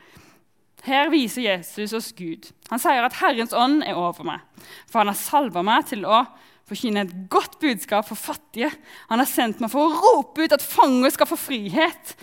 Her 0.87 1.12
viser 1.12 1.45
Jesus 1.45 1.93
oss 1.93 2.09
Gud. 2.17 2.49
Han 2.71 2.81
sier 2.81 3.05
at 3.05 3.19
Herrens 3.21 3.52
ånd 3.52 3.83
er 3.85 4.00
over 4.00 4.25
meg, 4.25 4.47
for 4.88 5.02
han 5.02 5.12
har 5.12 5.21
salva 5.21 5.64
meg 5.67 5.90
til 5.93 6.09
å 6.09 6.23
forkynne 6.71 7.05
et 7.05 7.14
godt 7.29 7.59
budskap 7.61 8.09
for 8.09 8.17
fattige. 8.17 8.71
Han 9.12 9.21
har 9.21 9.29
sendt 9.29 9.61
meg 9.61 9.73
for 9.75 9.85
å 9.85 10.00
rope 10.00 10.40
ut 10.40 10.57
at 10.57 10.64
fanger 10.64 11.12
skal 11.12 11.29
få 11.29 11.37
frihet, 11.37 12.17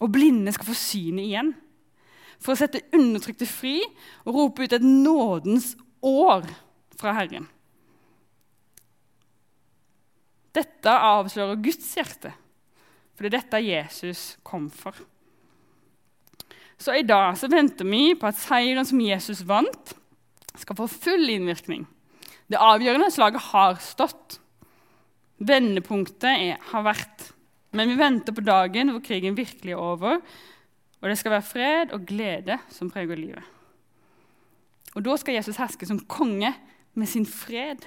og 0.00 0.16
blinde 0.16 0.52
skal 0.56 0.72
få 0.72 0.80
synet 0.80 1.28
igjen. 1.28 1.52
For 2.40 2.54
å 2.54 2.60
sette 2.60 2.86
undertrykte 2.96 3.48
fri 3.48 3.78
og 4.24 4.36
rope 4.36 4.64
ut 4.64 4.72
et 4.76 4.84
nådens 4.84 5.74
år 6.04 6.46
fra 6.98 7.14
Herren. 7.16 7.48
Dette 10.54 10.92
avslører 10.92 11.58
Guds 11.64 11.88
hjerte, 11.96 12.30
for 13.14 13.26
det 13.26 13.32
er 13.32 13.40
dette 13.40 13.64
Jesus 13.64 14.22
kom 14.46 14.68
for. 14.70 14.94
Så 16.78 16.94
i 16.98 17.06
dag 17.06 17.34
så 17.38 17.48
venter 17.50 17.86
vi 17.88 18.12
på 18.18 18.28
at 18.28 18.38
seieren 18.38 18.86
som 18.86 19.02
Jesus 19.02 19.42
vant, 19.46 19.94
skal 20.54 20.76
få 20.78 20.86
full 20.86 21.30
innvirkning. 21.32 21.82
Det 22.46 22.60
avgjørende 22.60 23.10
slaget 23.10 23.42
har 23.48 23.80
stått. 23.82 24.36
Vendepunktet 25.42 26.28
er, 26.30 26.60
har 26.70 26.84
vært. 26.86 27.30
Men 27.74 27.90
vi 27.90 27.98
venter 27.98 28.36
på 28.36 28.44
dagen 28.44 28.92
hvor 28.94 29.02
krigen 29.02 29.34
virkelig 29.34 29.74
er 29.74 29.82
over, 29.82 30.20
og 31.00 31.10
det 31.10 31.18
skal 31.18 31.34
være 31.34 31.48
fred 31.48 31.96
og 31.96 32.06
glede 32.06 32.60
som 32.70 32.92
preger 32.92 33.18
livet. 33.18 33.53
Og 34.94 35.02
Da 35.02 35.16
skal 35.18 35.34
Jesus 35.38 35.58
herske 35.58 35.86
som 35.86 36.00
konge 36.06 36.52
med 36.94 37.10
sin 37.10 37.26
fred. 37.26 37.82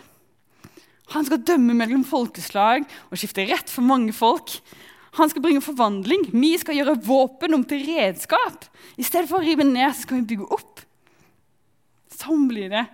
Han 1.15 1.25
skal 1.25 1.43
dømme 1.47 1.75
mellom 1.77 2.03
folkeslag 2.03 2.83
og 3.07 3.19
skifte 3.19 3.47
rett 3.47 3.71
for 3.71 3.85
mange 3.87 4.11
folk. 4.15 4.57
Han 5.17 5.31
skal 5.31 5.41
bringe 5.41 5.63
forvandling. 5.63 6.27
Vi 6.35 6.51
skal 6.59 6.75
gjøre 6.77 6.99
våpen 7.07 7.55
om 7.55 7.63
til 7.65 7.85
redskap. 7.87 8.67
I 8.99 9.05
stedet 9.07 9.29
for 9.31 9.39
å 9.39 9.45
rive 9.45 9.63
ned, 9.63 9.87
så 9.95 10.03
skal 10.03 10.19
vi 10.19 10.33
bygge 10.33 10.49
opp. 10.51 10.83
Sånn 12.11 12.47
blir 12.49 12.69
det 12.73 12.85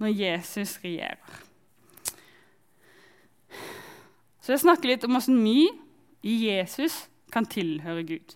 når 0.00 0.14
Jesus 0.16 0.78
regjerer. 0.82 1.42
Så 4.42 4.54
jeg 4.54 4.64
snakker 4.64 4.90
litt 4.90 5.04
om 5.06 5.14
hvordan 5.14 5.38
vi 5.44 5.68
i 6.26 6.38
Jesus 6.48 7.04
kan 7.32 7.46
tilhøre 7.46 8.02
Gud. 8.08 8.34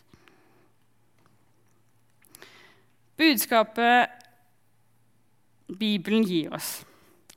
Budskapet 3.17 4.26
Bibelen 5.67 6.23
gir 6.27 6.53
oss. 6.55 6.85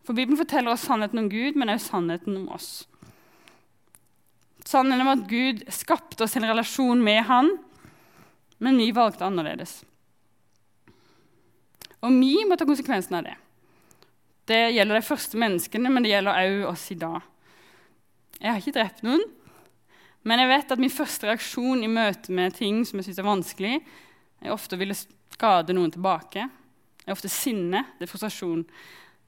For 0.05 0.13
Bibelen 0.13 0.37
forteller 0.37 0.73
oss 0.73 0.85
sannheten 0.85 1.19
om 1.21 1.29
Gud, 1.29 1.57
men 1.57 1.69
også 1.69 1.95
sannheten 1.95 2.37
om 2.37 2.49
oss. 2.53 2.87
Sannheten 4.65 5.05
om 5.05 5.11
at 5.13 5.27
Gud 5.29 5.63
skapte 5.73 6.25
oss 6.25 6.35
en 6.37 6.47
relasjon 6.49 7.01
med 7.03 7.23
Han, 7.29 7.55
men 8.59 8.77
vi 8.77 8.91
valgte 8.93 9.25
annerledes. 9.25 9.79
Og 11.99 12.13
vi 12.15 12.35
må 12.47 12.55
ta 12.55 12.67
konsekvensen 12.67 13.19
av 13.19 13.25
det. 13.27 13.35
Det 14.49 14.61
gjelder 14.73 14.97
de 14.97 15.05
første 15.05 15.39
menneskene, 15.39 15.91
men 15.93 16.05
det 16.05 16.13
gjelder 16.13 16.39
også 16.39 16.69
oss 16.71 16.85
i 16.93 16.97
dag. 16.99 17.25
Jeg 18.39 18.49
har 18.49 18.61
ikke 18.61 18.77
drept 18.77 19.03
noen, 19.05 19.25
men 20.23 20.41
jeg 20.41 20.49
vet 20.51 20.71
at 20.73 20.81
min 20.81 20.93
første 20.93 21.27
reaksjon 21.27 21.83
i 21.83 21.91
møte 21.91 22.33
med 22.35 22.55
ting 22.57 22.81
som 22.87 22.99
jeg 22.99 23.09
syns 23.09 23.19
er 23.21 23.27
vanskelig, 23.27 23.75
er 24.41 24.55
ofte 24.55 24.77
å 24.77 24.81
ville 24.81 24.95
skade 24.95 25.75
noen 25.75 25.91
tilbake. 25.93 26.47
Det 27.09 27.15
er 27.15 27.17
ofte 27.17 27.29
sinne, 27.33 27.79
det 27.97 28.05
er 28.05 28.09
frustrasjon. 28.11 28.59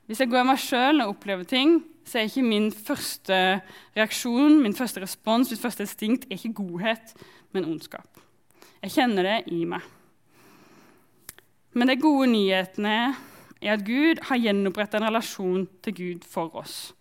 Hvis 0.05 0.19
jeg 0.21 0.29
går 0.29 0.43
i 0.43 0.45
meg 0.51 0.59
sjøl 0.61 1.01
og 1.01 1.15
opplever 1.15 1.47
ting, 1.49 1.79
så 2.05 2.19
er 2.19 2.27
ikke 2.27 2.43
min 2.45 2.67
første 2.69 3.37
reaksjon, 3.95 4.59
min 4.61 4.75
første 4.77 5.01
respons, 5.01 5.49
mitt 5.49 5.63
første 5.63 5.87
instinkt 5.87 6.27
er 6.27 6.35
ikke 6.37 6.59
godhet, 6.59 7.15
men 7.57 7.65
ondskap. 7.65 8.21
Jeg 8.83 8.93
kjenner 8.93 9.25
det 9.25 9.39
i 9.49 9.63
meg. 9.65 9.81
Men 11.73 11.89
de 11.89 11.95
gode 12.03 12.29
nyhetene 12.35 12.93
er 13.57 13.73
at 13.73 13.87
Gud 13.89 14.21
har 14.29 14.43
gjenoppretta 14.45 15.01
en 15.01 15.07
relasjon 15.09 15.65
til 15.81 15.97
Gud 16.03 16.29
for 16.29 16.53
oss. 16.61 16.93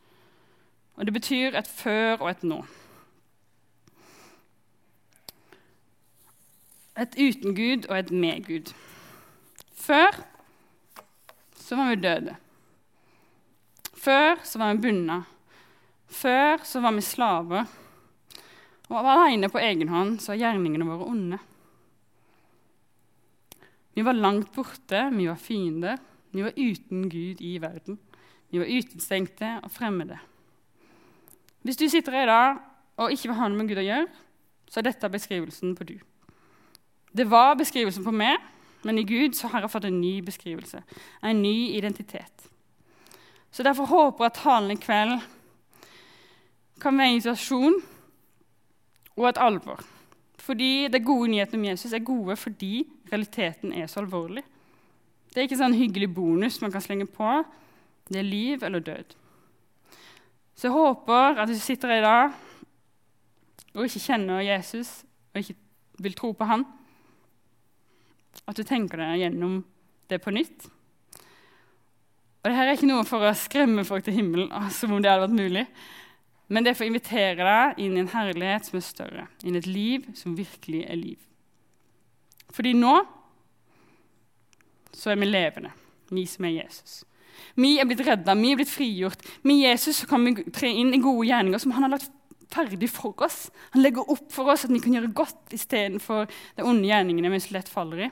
Og 0.97 1.05
Det 1.05 1.13
betyr 1.13 1.61
et 1.61 1.69
før 1.69 2.23
og 2.23 2.31
et 2.31 2.49
nå. 2.55 2.63
Et 7.05 7.21
uten 7.21 7.53
Gud 7.53 7.93
og 7.93 7.99
et 7.99 8.11
med 8.11 8.47
Gud. 8.49 8.73
Før 9.77 10.30
så 11.71 11.77
var 11.79 11.93
vi 11.93 12.01
døde. 12.03 12.33
Før 13.95 14.41
så 14.43 14.59
var 14.59 14.75
vi 14.75 14.83
bundet. 14.89 15.29
Før 16.11 16.65
så 16.67 16.81
var 16.83 16.97
vi 16.97 17.05
slaver. 17.07 17.69
Og 18.89 18.97
var 18.97 19.13
alene 19.13 19.47
på 19.53 19.61
egen 19.63 19.93
hånd, 19.93 20.17
så 20.19 20.33
var 20.33 20.41
gjerningene 20.41 20.89
våre 20.89 21.07
onde. 21.07 21.39
Vi 23.95 24.03
var 24.03 24.19
langt 24.19 24.51
borte, 24.57 25.05
vi 25.15 25.29
var 25.31 25.39
fiender. 25.39 26.03
Vi 26.35 26.43
var 26.43 26.59
uten 26.59 27.07
Gud 27.11 27.39
i 27.39 27.57
verden. 27.63 28.01
Vi 28.51 28.59
var 28.59 28.67
utestengte 28.67 29.61
og 29.63 29.71
fremmede. 29.71 30.19
Hvis 31.63 31.79
du 31.79 31.87
sitter 31.89 32.19
her 32.19 32.27
i 32.27 32.33
dag 32.33 32.59
og 32.99 33.15
ikke 33.15 33.31
vil 33.31 33.39
ha 33.39 33.47
noe 33.47 33.63
med 33.63 33.71
Gud 33.71 33.79
å 33.79 33.87
gjøre, 33.87 34.09
så 34.67 34.81
er 34.81 34.91
dette 34.91 35.11
beskrivelsen 35.13 35.79
på 35.79 35.87
du. 35.87 35.99
Det 37.15 37.31
var 37.31 37.55
beskrivelsen 37.59 38.03
på 38.07 38.15
meg, 38.15 38.43
men 38.83 38.99
i 38.99 39.05
Gud 39.05 39.37
så 39.37 39.51
har 39.53 39.61
jeg 39.65 39.71
fått 39.71 39.85
en 39.89 40.01
ny 40.01 40.21
beskrivelse. 40.25 40.83
En 41.25 41.43
ny 41.43 41.77
identitet. 41.77 42.49
Så 43.51 43.63
Derfor 43.63 43.87
håper 43.87 44.25
jeg 44.25 44.33
at 44.33 44.43
talen 44.43 44.71
i 44.71 44.81
kveld 44.81 45.19
kan 46.81 46.97
være 46.97 47.11
en 47.13 47.19
invitasjon 47.19 47.81
og 49.17 49.29
et 49.29 49.41
alvor. 49.41 49.83
Fordi 50.39 50.89
De 50.89 51.01
gode 51.05 51.29
nyhetene 51.31 51.61
om 51.61 51.65
Jesus 51.65 51.93
er 51.93 52.05
gode 52.05 52.37
fordi 52.37 52.87
realiteten 53.13 53.73
er 53.73 53.87
så 53.87 54.01
alvorlig. 54.01 54.45
Det 55.31 55.39
er 55.39 55.47
ikke 55.47 55.61
sånn 55.61 55.77
hyggelig 55.77 56.15
bonus 56.15 56.61
man 56.63 56.73
kan 56.73 56.83
slenge 56.83 57.07
på. 57.07 57.43
Det 58.09 58.19
er 58.19 58.27
liv 58.27 58.63
eller 58.63 58.81
død. 58.81 59.15
Så 60.57 60.69
jeg 60.69 60.73
håper 60.73 61.39
at 61.39 61.49
hvis 61.49 61.61
du 61.61 61.65
sitter 61.65 61.89
her 61.89 62.01
i 62.01 62.07
dag 62.07 62.33
og 63.75 63.85
ikke 63.87 64.03
kjenner 64.03 64.43
Jesus 64.43 65.05
og 65.35 65.41
ikke 65.41 65.55
vil 66.01 66.17
tro 66.19 66.33
på 66.33 66.49
han, 66.49 66.65
at 68.47 68.59
du 68.59 68.65
tenker 68.67 69.01
deg 69.01 69.25
gjennom 69.25 69.61
det 70.11 70.21
på 70.23 70.33
nytt. 70.35 70.69
Og 72.41 72.49
Dette 72.49 72.65
er 72.65 72.73
ikke 72.73 72.89
noe 72.89 73.07
for 73.09 73.25
å 73.27 73.33
skremme 73.37 73.85
folk 73.85 74.07
til 74.07 74.17
himmelen, 74.17 74.53
som 74.79 74.95
om 74.95 75.03
det 75.03 75.13
hadde 75.13 75.27
vært 75.27 75.41
mulig. 75.41 75.67
Men 76.51 76.65
det 76.65 76.73
er 76.73 76.79
for 76.79 76.87
å 76.87 76.91
invitere 76.91 77.47
deg 77.47 77.83
inn 77.85 77.95
i 77.95 78.03
en 78.03 78.11
herlighet 78.11 78.67
som 78.67 78.81
er 78.81 78.87
større, 78.87 79.27
inn 79.47 79.55
i 79.55 79.61
et 79.61 79.71
liv 79.71 80.09
som 80.19 80.35
virkelig 80.39 80.83
er 80.89 80.99
liv. 80.99 81.21
Fordi 82.51 82.73
nå 82.75 82.97
så 84.97 85.13
er 85.13 85.21
vi 85.21 85.29
levende, 85.29 85.71
vi 86.11 86.25
som 86.27 86.49
er 86.49 86.57
Jesus. 86.57 87.05
Vi 87.55 87.77
er 87.81 87.87
blitt 87.89 88.03
redda, 88.05 88.35
vi 88.37 88.51
er 88.53 88.59
blitt 88.59 88.73
frigjort. 88.73 89.23
Med 89.47 89.63
Jesus 89.63 90.03
kan 90.11 90.25
vi 90.27 90.49
tre 90.51 90.73
inn 90.75 90.91
i 90.95 91.01
gode 91.03 91.29
gjerninger 91.29 91.63
som 91.63 91.77
han 91.77 91.87
har 91.87 91.95
lagt 91.95 92.11
ferdig 92.51 92.91
for 92.91 93.15
oss. 93.23 93.45
Han 93.77 93.85
legger 93.85 94.11
opp 94.11 94.27
for 94.35 94.51
oss 94.51 94.67
at 94.67 94.75
vi 94.75 94.83
kan 94.83 94.97
gjøre 94.97 95.13
godt 95.15 95.55
istedenfor 95.55 96.27
de 96.59 96.67
onde 96.67 96.89
gjerningene 96.89 97.31
vi 97.33 97.43
så 97.43 97.55
lett 97.55 97.71
faller 97.71 98.09
i. 98.09 98.11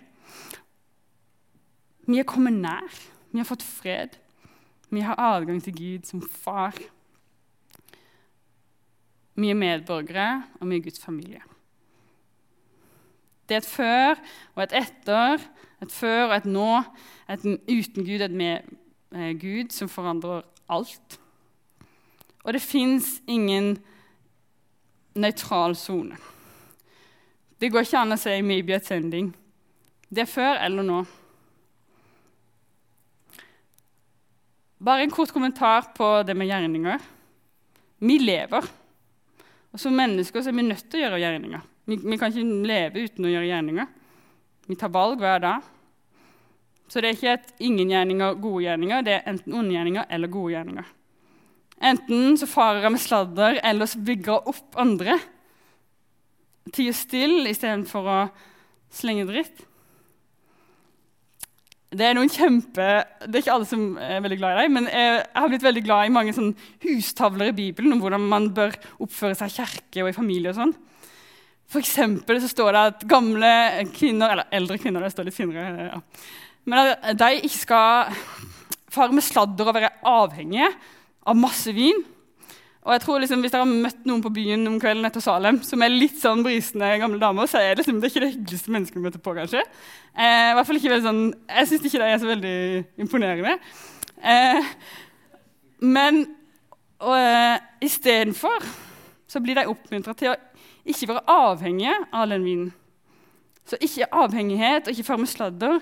Vi 2.09 2.19
er 2.19 2.29
kommet 2.29 2.57
nær. 2.57 2.95
Vi 3.33 3.39
har 3.39 3.49
fått 3.49 3.63
fred. 3.63 4.17
Vi 4.91 5.05
har 5.05 5.21
adgang 5.21 5.61
til 5.63 5.77
Gud 5.77 6.07
som 6.09 6.23
far. 6.23 6.77
Vi 9.39 9.51
er 9.51 9.55
medborgere, 9.55 10.43
og 10.61 10.71
vi 10.71 10.77
er 10.77 10.83
Guds 10.83 11.05
familie. 11.05 11.43
Det 13.49 13.55
er 13.55 13.63
et 13.63 13.71
før 13.71 14.19
og 14.55 14.63
et 14.63 14.77
etter 14.77 15.45
Et 15.83 15.93
før 15.93 16.25
og 16.25 16.37
et 16.37 16.47
nå, 16.51 16.83
et 17.31 17.45
uten 17.47 18.07
Gud, 18.07 18.21
et 18.21 18.33
med 18.35 18.67
eh, 19.15 19.35
Gud, 19.39 19.71
som 19.71 19.89
forandrer 19.89 20.43
alt. 20.69 21.21
Og 22.45 22.53
det 22.53 22.63
fins 22.63 23.23
ingen 23.27 23.79
nøytral 25.15 25.77
sone. 25.77 26.17
Det 27.61 27.71
går 27.73 27.87
ikke 27.87 27.99
an 27.99 28.13
å 28.13 28.17
si 28.19 28.41
'maybe 28.41 28.75
attending'. 28.75 29.31
ending'. 29.31 29.35
Det 30.09 30.25
er 30.25 30.31
før 30.31 30.61
eller 30.65 30.87
nå. 30.87 30.99
Bare 34.79 35.05
en 35.05 35.13
kort 35.13 35.33
kommentar 35.35 35.91
på 35.97 36.11
det 36.27 36.37
med 36.39 36.49
gjerninger. 36.49 37.01
Vi 37.99 38.19
lever. 38.23 38.69
Og 39.73 39.81
Som 39.81 39.97
mennesker 39.99 40.43
så 40.43 40.53
er 40.53 40.57
vi 40.57 40.69
nødt 40.69 40.87
til 40.89 41.01
å 41.01 41.03
gjøre 41.05 41.23
gjerninger. 41.25 41.65
Vi, 41.89 41.99
vi 42.05 42.19
kan 42.21 42.33
ikke 42.33 42.69
leve 42.69 43.05
uten 43.05 43.27
å 43.27 43.33
gjøre 43.33 43.51
gjerninger. 43.51 43.91
Vi 44.69 44.77
tar 44.79 44.93
valg 44.95 45.21
hver 45.21 45.43
dag. 45.45 45.67
Så 46.89 47.01
det 47.01 47.11
er 47.11 47.19
ikke 47.19 47.35
et 47.35 47.65
ingen 47.69 47.91
gjerninger, 47.93 48.39
gode 48.41 48.65
gjerninger. 48.65 49.05
Det 49.05 49.17
er 49.17 49.27
enten 49.29 49.57
onde 49.59 49.75
gjerninger 49.75 50.09
eller 50.09 50.33
gode 50.33 50.55
gjerninger. 50.55 50.95
Enten 51.89 52.39
så 52.41 52.49
farer 52.51 52.87
jeg 52.87 52.95
med 52.95 53.03
sladder, 53.03 53.59
eller 53.65 53.87
så 53.87 54.01
bygger 54.03 54.33
jeg 54.33 54.55
opp 54.55 54.79
andre. 54.83 55.19
Tier 56.75 56.97
stille 56.97 57.53
istedenfor 57.53 58.09
å 58.09 58.19
slenge 58.95 59.29
dritt. 59.29 59.63
Det 61.89 62.05
er 62.05 62.17
noen 62.19 62.29
kjempe, 62.29 62.87
det 63.25 63.39
er 63.39 63.41
ikke 63.41 63.55
alle 63.55 63.67
som 63.69 63.85
er 63.97 64.19
veldig 64.21 64.37
glad 64.37 64.59
i 64.59 64.65
dem, 64.67 64.75
men 64.77 64.89
jeg 64.93 65.23
har 65.33 65.49
blitt 65.49 65.65
veldig 65.65 65.83
glad 65.87 66.05
i 66.05 66.13
mange 66.13 66.35
sånn 66.37 66.51
hustavler 66.85 67.49
i 67.49 67.57
Bibelen 67.57 67.95
om 67.95 68.03
hvordan 68.03 68.27
man 68.29 68.51
bør 68.53 68.77
oppføre 69.01 69.39
seg 69.39 69.49
i 69.49 69.55
kirke 69.57 70.05
og 70.05 70.11
i 70.11 70.17
familie. 70.17 70.53
og 70.53 70.59
sånn. 70.59 70.75
For 71.69 71.81
eksempel 71.81 72.43
så 72.43 72.51
står 72.53 72.77
det 72.77 72.83
at 72.91 73.07
gamle 73.09 73.53
kvinner, 73.97 74.35
eller 74.35 74.53
eldre 74.61 74.77
kvinner 74.83 75.05
det 75.05 75.15
står 75.15 75.31
litt 75.31 75.37
finere, 75.37 75.89
ja. 75.89 76.03
men 76.69 76.93
at 76.93 77.17
de 77.25 77.41
ikke 77.41 77.57
skal 77.57 78.21
fare 78.93 79.17
med 79.17 79.25
sladder 79.25 79.69
og 79.73 79.77
være 79.77 79.95
avhengige 80.13 80.69
av 81.29 81.41
masse 81.41 81.73
vin. 81.77 82.05
Og 82.89 82.95
jeg 82.95 83.03
tror 83.05 83.21
liksom, 83.21 83.43
Hvis 83.45 83.53
dere 83.53 83.67
har 83.67 83.81
møtt 83.85 84.07
noen 84.09 84.23
på 84.25 84.33
byen 84.33 84.65
om 84.71 84.79
kvelden 84.81 85.05
etter 85.05 85.21
Salem, 85.21 85.59
som 85.67 85.83
er 85.85 85.93
litt 85.93 86.17
sånn 86.23 86.41
brisende 86.47 86.89
gamle 87.03 87.21
damer, 87.21 87.51
så 87.51 87.61
er 87.61 87.75
det, 87.75 87.83
liksom, 87.83 87.99
det 88.01 88.09
ikke 88.09 88.23
det 88.25 88.31
hyggeligste 88.33 88.73
mennesket 88.73 88.97
du 88.97 89.05
møter 89.05 89.21
på. 89.21 89.35
kanskje. 89.37 89.61
Eh, 90.17 90.55
hvert 90.57 90.71
fall 90.71 90.81
ikke 90.81 90.95
veldig 90.95 91.05
sånn, 91.05 91.21
Jeg 91.53 91.69
syns 91.69 91.85
ikke 91.85 92.01
det 92.01 92.09
er 92.09 92.23
så 92.23 92.31
veldig 92.31 92.57
imponerende. 93.05 93.59
Eh, 94.25 94.73
men 95.85 96.23
eh, 97.05 97.61
istedenfor 97.85 98.65
så 99.29 99.45
blir 99.45 99.61
de 99.61 99.69
oppmuntra 99.69 100.17
til 100.17 100.33
å 100.33 100.39
ikke 100.89 101.13
være 101.13 101.27
avhengige 101.29 101.95
av 102.09 102.33
den 102.33 102.49
vinen. 102.49 102.75
Så 103.69 103.77
ikke 103.85 104.09
avhengighet 104.17 104.89
og 104.89 104.97
ikke 104.97 105.11
fare 105.11 105.21
med 105.21 105.29
sladder, 105.29 105.81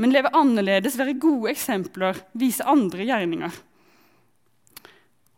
men 0.00 0.12
leve 0.12 0.32
annerledes, 0.32 0.96
være 0.96 1.20
gode 1.20 1.52
eksempler, 1.52 2.16
vise 2.32 2.64
andre 2.64 3.04
gjerninger. 3.04 3.52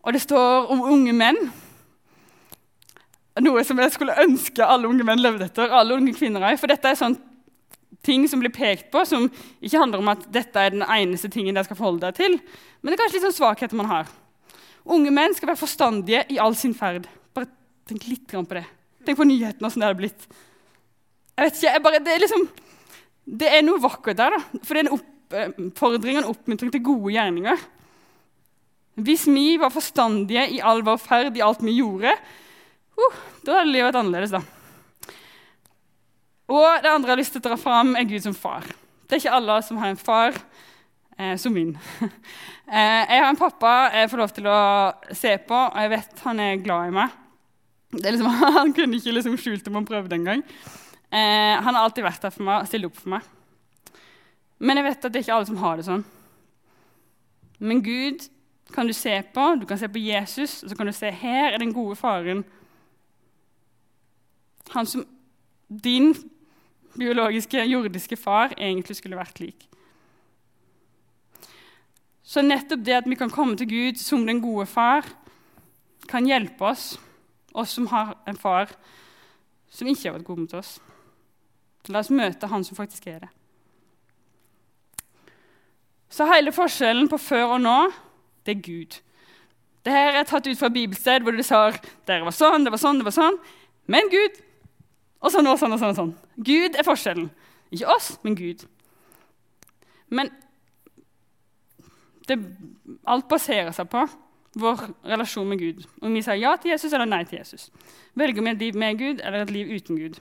Og 0.09 0.15
det 0.17 0.23
står 0.25 0.71
om 0.73 0.87
unge 0.88 1.12
menn. 1.12 1.37
Noe 3.45 3.62
som 3.67 3.79
jeg 3.79 3.93
skulle 3.93 4.17
ønske 4.23 4.65
alle 4.65 4.88
unge 4.88 5.05
menn 5.05 5.21
levde 5.21 5.45
etter. 5.45 5.69
alle 5.69 5.99
unge 5.99 6.15
kvinner 6.17 6.47
er. 6.49 6.57
For 6.57 6.71
dette 6.71 6.88
er 6.88 6.97
sånn 6.97 7.19
ting 8.07 8.25
som 8.31 8.41
blir 8.41 8.55
pekt 8.55 8.88
på, 8.95 9.03
som 9.05 9.27
ikke 9.61 9.83
handler 9.83 10.00
om 10.00 10.09
at 10.15 10.25
dette 10.33 10.62
er 10.62 10.73
den 10.73 10.87
eneste 10.87 11.29
tingen 11.33 11.53
dere 11.53 11.67
skal 11.69 11.77
forholde 11.77 12.07
deg 12.07 12.17
til, 12.17 12.38
men 12.81 12.91
det 12.91 12.97
er 12.97 13.03
kanskje 13.03 13.19
litt 13.19 13.27
sånn 13.27 13.37
svakheter 13.41 13.79
man 13.79 13.91
har. 13.91 14.11
Unge 14.88 15.12
menn 15.12 15.35
skal 15.37 15.50
være 15.50 15.61
forstandige 15.61 16.23
i 16.33 16.38
all 16.41 16.57
sin 16.57 16.77
ferd. 16.79 17.09
Bare 17.37 17.50
tenk 17.88 18.07
litt 18.09 18.33
på 18.33 18.57
det. 18.57 18.65
Tenk 19.05 19.19
på 19.19 19.27
nyhetene, 19.29 19.69
åssen 19.69 19.83
det 19.83 19.91
hadde 19.91 20.00
blitt. 20.00 20.29
Jeg 21.37 21.45
vet 21.45 21.59
ikke, 21.59 21.73
jeg 21.75 21.85
bare, 21.85 22.00
det, 22.07 22.15
er 22.15 22.23
liksom, 22.25 22.47
det 23.43 23.50
er 23.59 23.67
noe 23.67 23.83
vakkert 23.83 24.21
der. 24.23 24.38
da. 24.38 24.62
For 24.62 24.73
det 24.73 24.87
er 24.87 24.88
en 24.88 24.97
oppfordring 24.97 26.17
og 26.17 26.23
en 26.23 26.31
oppmuntring 26.33 26.73
til 26.73 26.87
gode 26.87 27.12
gjerninger. 27.19 27.67
Hvis 28.99 29.28
vi 29.31 29.57
var 29.61 29.71
forstandige 29.71 30.49
i 30.57 30.61
all 30.64 30.83
vår 30.87 30.99
ferd, 30.99 31.37
i 31.38 31.45
alt 31.45 31.62
vi 31.62 31.76
gjorde, 31.78 32.14
uh, 32.99 33.18
da 33.46 33.61
hadde 33.61 33.70
livet 33.70 33.92
vært 33.92 34.01
annerledes. 34.01 34.35
da. 34.35 34.42
Og 36.49 36.83
det 36.83 36.90
andre 36.90 37.11
jeg 37.11 37.12
har 37.12 37.20
lyst 37.20 37.35
til 37.37 37.42
å 37.42 37.49
dra 37.51 37.59
fram, 37.61 37.94
er 37.96 38.09
Gud 38.09 38.25
som 38.25 38.35
far. 38.37 38.64
Det 39.07 39.16
er 39.16 39.22
ikke 39.22 39.37
alle 39.37 39.59
som 39.64 39.79
har 39.81 39.92
en 39.92 40.01
far 40.01 40.35
eh, 41.18 41.37
som 41.40 41.53
min. 41.53 41.75
eh, 42.01 43.03
jeg 43.05 43.20
har 43.20 43.29
en 43.29 43.40
pappa 43.40 43.72
jeg 43.92 44.11
får 44.12 44.22
lov 44.22 44.35
til 44.37 44.49
å 44.49 44.61
se 45.16 45.35
på, 45.44 45.59
og 45.59 45.79
jeg 45.85 45.92
vet 45.92 46.22
han 46.25 46.42
er 46.44 46.62
glad 46.64 46.88
i 46.88 46.94
meg. 46.99 47.18
Liksom, 48.01 48.29
han 48.59 48.72
kunne 48.77 49.01
ikke 49.01 49.14
liksom 49.16 49.37
skjult 49.40 49.68
om 49.68 49.81
han 49.81 49.88
prøvde 49.88 50.16
engang. 50.16 50.44
Eh, 51.09 51.55
han 51.57 51.70
har 51.72 51.83
alltid 51.83 52.07
vært 52.09 52.25
der 52.25 52.33
for 52.33 52.49
meg 52.49 52.62
og 52.62 52.70
stilt 52.70 52.88
opp 52.88 52.96
for 52.96 53.12
meg. 53.16 53.29
Men 54.59 54.81
jeg 54.81 54.88
vet 54.88 55.05
at 55.05 55.12
det 55.12 55.20
er 55.20 55.27
ikke 55.27 55.37
alle 55.37 55.51
som 55.51 55.61
har 55.61 55.79
det 55.79 55.87
sånn. 55.87 56.05
Men 57.59 57.85
Gud 57.85 58.25
kan 58.74 58.87
du 58.87 58.92
se 58.92 59.22
på. 59.35 59.54
Du 59.61 59.66
kan 59.66 59.78
se 59.78 59.88
på 59.88 59.98
Jesus, 59.98 60.62
og 60.62 60.70
så 60.70 60.76
kan 60.76 60.87
du 60.87 60.92
se 60.92 61.11
her 61.11 61.52
er 61.52 61.59
den 61.59 61.72
gode 61.72 61.96
faren. 61.96 62.44
Han 64.70 64.87
som 64.87 65.07
din 65.68 66.14
biologiske, 66.98 67.64
jordiske 67.64 68.16
far 68.16 68.52
egentlig 68.59 68.96
skulle 68.96 69.16
vært 69.16 69.40
lik. 69.40 69.68
Så 72.22 72.42
nettopp 72.44 72.85
det 72.85 72.96
at 72.98 73.09
vi 73.09 73.16
kan 73.16 73.31
komme 73.33 73.57
til 73.57 73.68
Gud 73.68 74.00
som 74.00 74.26
den 74.26 74.42
gode 74.44 74.66
far, 74.66 75.07
kan 76.09 76.26
hjelpe 76.26 76.64
oss, 76.64 76.98
oss 77.54 77.70
som 77.76 77.87
har 77.87 78.16
en 78.28 78.37
far 78.37 78.72
som 79.70 79.88
ikke 79.88 80.09
har 80.09 80.16
vært 80.16 80.26
god 80.28 80.38
mot 80.44 80.54
oss. 80.57 80.78
La 81.88 82.02
oss 82.02 82.12
møte 82.12 82.48
han 82.48 82.64
som 82.64 82.76
faktisk 82.76 83.07
er 83.09 83.24
det. 83.24 83.31
Så 86.12 86.24
hele 86.28 86.52
forskjellen 86.52 87.09
på 87.09 87.18
før 87.20 87.57
og 87.57 87.62
nå 87.64 87.78
det 88.48 88.56
er 88.56 88.64
Gud. 88.64 88.98
Dette 89.84 90.04
er 90.18 90.26
tatt 90.28 90.46
ut 90.48 90.58
fra 90.58 90.70
bibelsted 90.72 91.24
hvor 91.24 91.37
de 91.37 91.44
sa 91.44 91.68
det 92.08 92.20
var 92.24 92.34
sånn, 92.34 92.64
det 92.64 92.72
var 92.72 92.80
sånn, 92.80 93.00
det 93.00 93.06
var 93.08 93.14
sånn. 93.14 93.37
Men 93.88 94.08
Gud. 94.12 94.40
Og 95.20 95.32
sånn 95.34 95.48
og 95.50 95.58
sånn 95.61 95.74
og 95.74 95.80
sånn. 95.80 95.92
og 95.92 95.98
sånn. 95.98 96.14
Gud 96.44 96.76
er 96.78 96.87
forskjellen. 96.87 97.28
Ikke 97.74 97.90
oss, 97.92 98.12
men 98.24 98.37
Gud. 98.38 98.64
Men 100.08 100.30
det, 102.28 102.38
alt 103.08 103.28
baserer 103.28 103.72
seg 103.76 103.88
på 103.92 104.06
vår 104.58 104.88
relasjon 105.06 105.48
med 105.48 105.61
Gud. 105.61 105.84
Om 106.00 106.16
vi 106.16 106.24
sier 106.24 106.40
ja 106.40 106.54
til 106.56 106.72
Jesus 106.72 106.92
eller 106.92 107.08
nei 107.08 107.22
til 107.28 107.40
Jesus. 107.40 107.68
Velger 108.18 108.44
vi 108.44 108.52
et 108.52 108.64
liv 108.64 108.78
med 108.78 109.00
Gud 109.00 109.22
eller 109.22 109.44
et 109.44 109.52
liv 109.54 109.70
uten 109.76 110.00
Gud? 110.00 110.18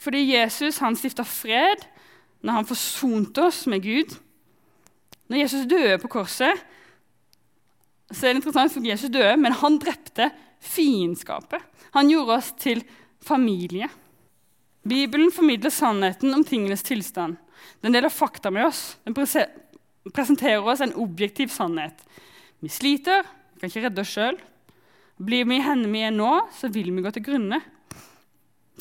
Fordi 0.00 0.24
Jesus 0.32 0.80
han 0.84 0.96
stifta 0.96 1.24
fred 1.24 1.84
når 2.44 2.60
han 2.60 2.68
forsonte 2.68 3.46
oss 3.48 3.64
med 3.70 3.84
Gud. 3.84 4.16
Når 5.30 5.40
Jesus 5.40 5.68
døde 5.68 5.98
på 6.02 6.10
korset, 6.12 6.60
så 8.12 8.26
er 8.26 8.34
det 8.34 8.42
interessant, 8.42 8.72
for 8.72 8.84
Jesus 8.84 9.12
døde, 9.12 9.36
men 9.40 9.56
han 9.56 9.78
drepte 9.80 10.28
fiendskapet. 10.64 11.62
Han 11.96 12.10
gjorde 12.12 12.38
oss 12.38 12.50
til 12.60 12.82
familie. 13.24 13.88
Bibelen 14.84 15.32
formidler 15.32 15.72
sannheten 15.72 16.34
om 16.36 16.44
tingenes 16.44 16.84
tilstand. 16.84 17.38
Den 17.80 17.94
deler 17.96 18.12
fakta 18.12 18.52
med 18.52 18.66
oss. 18.68 18.98
Den 19.04 19.16
presenterer 19.16 20.60
oss 20.60 20.82
en 20.84 20.96
objektiv 21.00 21.48
sannhet. 21.52 21.96
Vi 22.60 22.68
sliter, 22.72 23.24
vi 23.54 23.62
kan 23.62 23.72
ikke 23.72 23.86
redde 23.86 24.04
oss 24.04 24.12
sjøl. 24.12 24.36
Blir 25.24 25.46
vi 25.48 25.56
i 25.56 25.64
henne 25.64 25.88
vi 25.88 26.02
er 26.04 26.12
nå, 26.12 26.32
så 26.52 26.68
vil 26.72 26.90
vi 26.92 27.04
gå 27.04 27.12
til 27.14 27.24
grunne. 27.24 27.62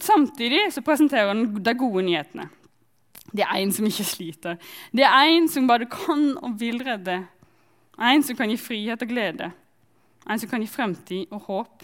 Samtidig 0.02 0.66
så 0.74 0.84
presenterer 0.84 1.32
den 1.32 1.64
de 1.64 1.74
gode 1.78 2.04
nyhetene. 2.08 2.50
Det 3.34 3.42
er 3.42 3.58
en 3.58 3.72
som 3.74 3.86
ikke 3.86 4.06
sliter. 4.06 4.58
Det 4.94 5.06
er 5.08 5.34
en 5.34 5.50
som 5.50 5.68
bare 5.68 5.90
kan 5.90 6.38
og 6.38 6.60
vil 6.60 6.84
redde. 6.86 7.24
En 8.00 8.24
som 8.24 8.38
kan 8.38 8.50
gi 8.50 8.58
frihet 8.58 9.02
og 9.02 9.10
glede. 9.10 9.52
En 10.30 10.40
som 10.40 10.50
kan 10.50 10.62
gi 10.62 10.70
fremtid 10.70 11.34
og 11.34 11.42
håp. 11.50 11.84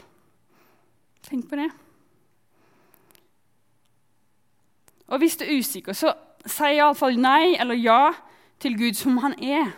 Tenk 1.25 1.49
på 1.49 1.57
det. 1.59 1.69
Og 5.09 5.17
hvis 5.17 5.37
du 5.37 5.43
er 5.45 5.57
usikker, 5.57 5.93
så 5.93 6.13
si 6.45 6.75
iallfall 6.77 7.17
nei 7.17 7.55
eller 7.59 7.77
ja 7.77 8.11
til 8.61 8.77
Gud 8.77 8.97
som 8.97 9.17
han 9.23 9.33
er. 9.41 9.71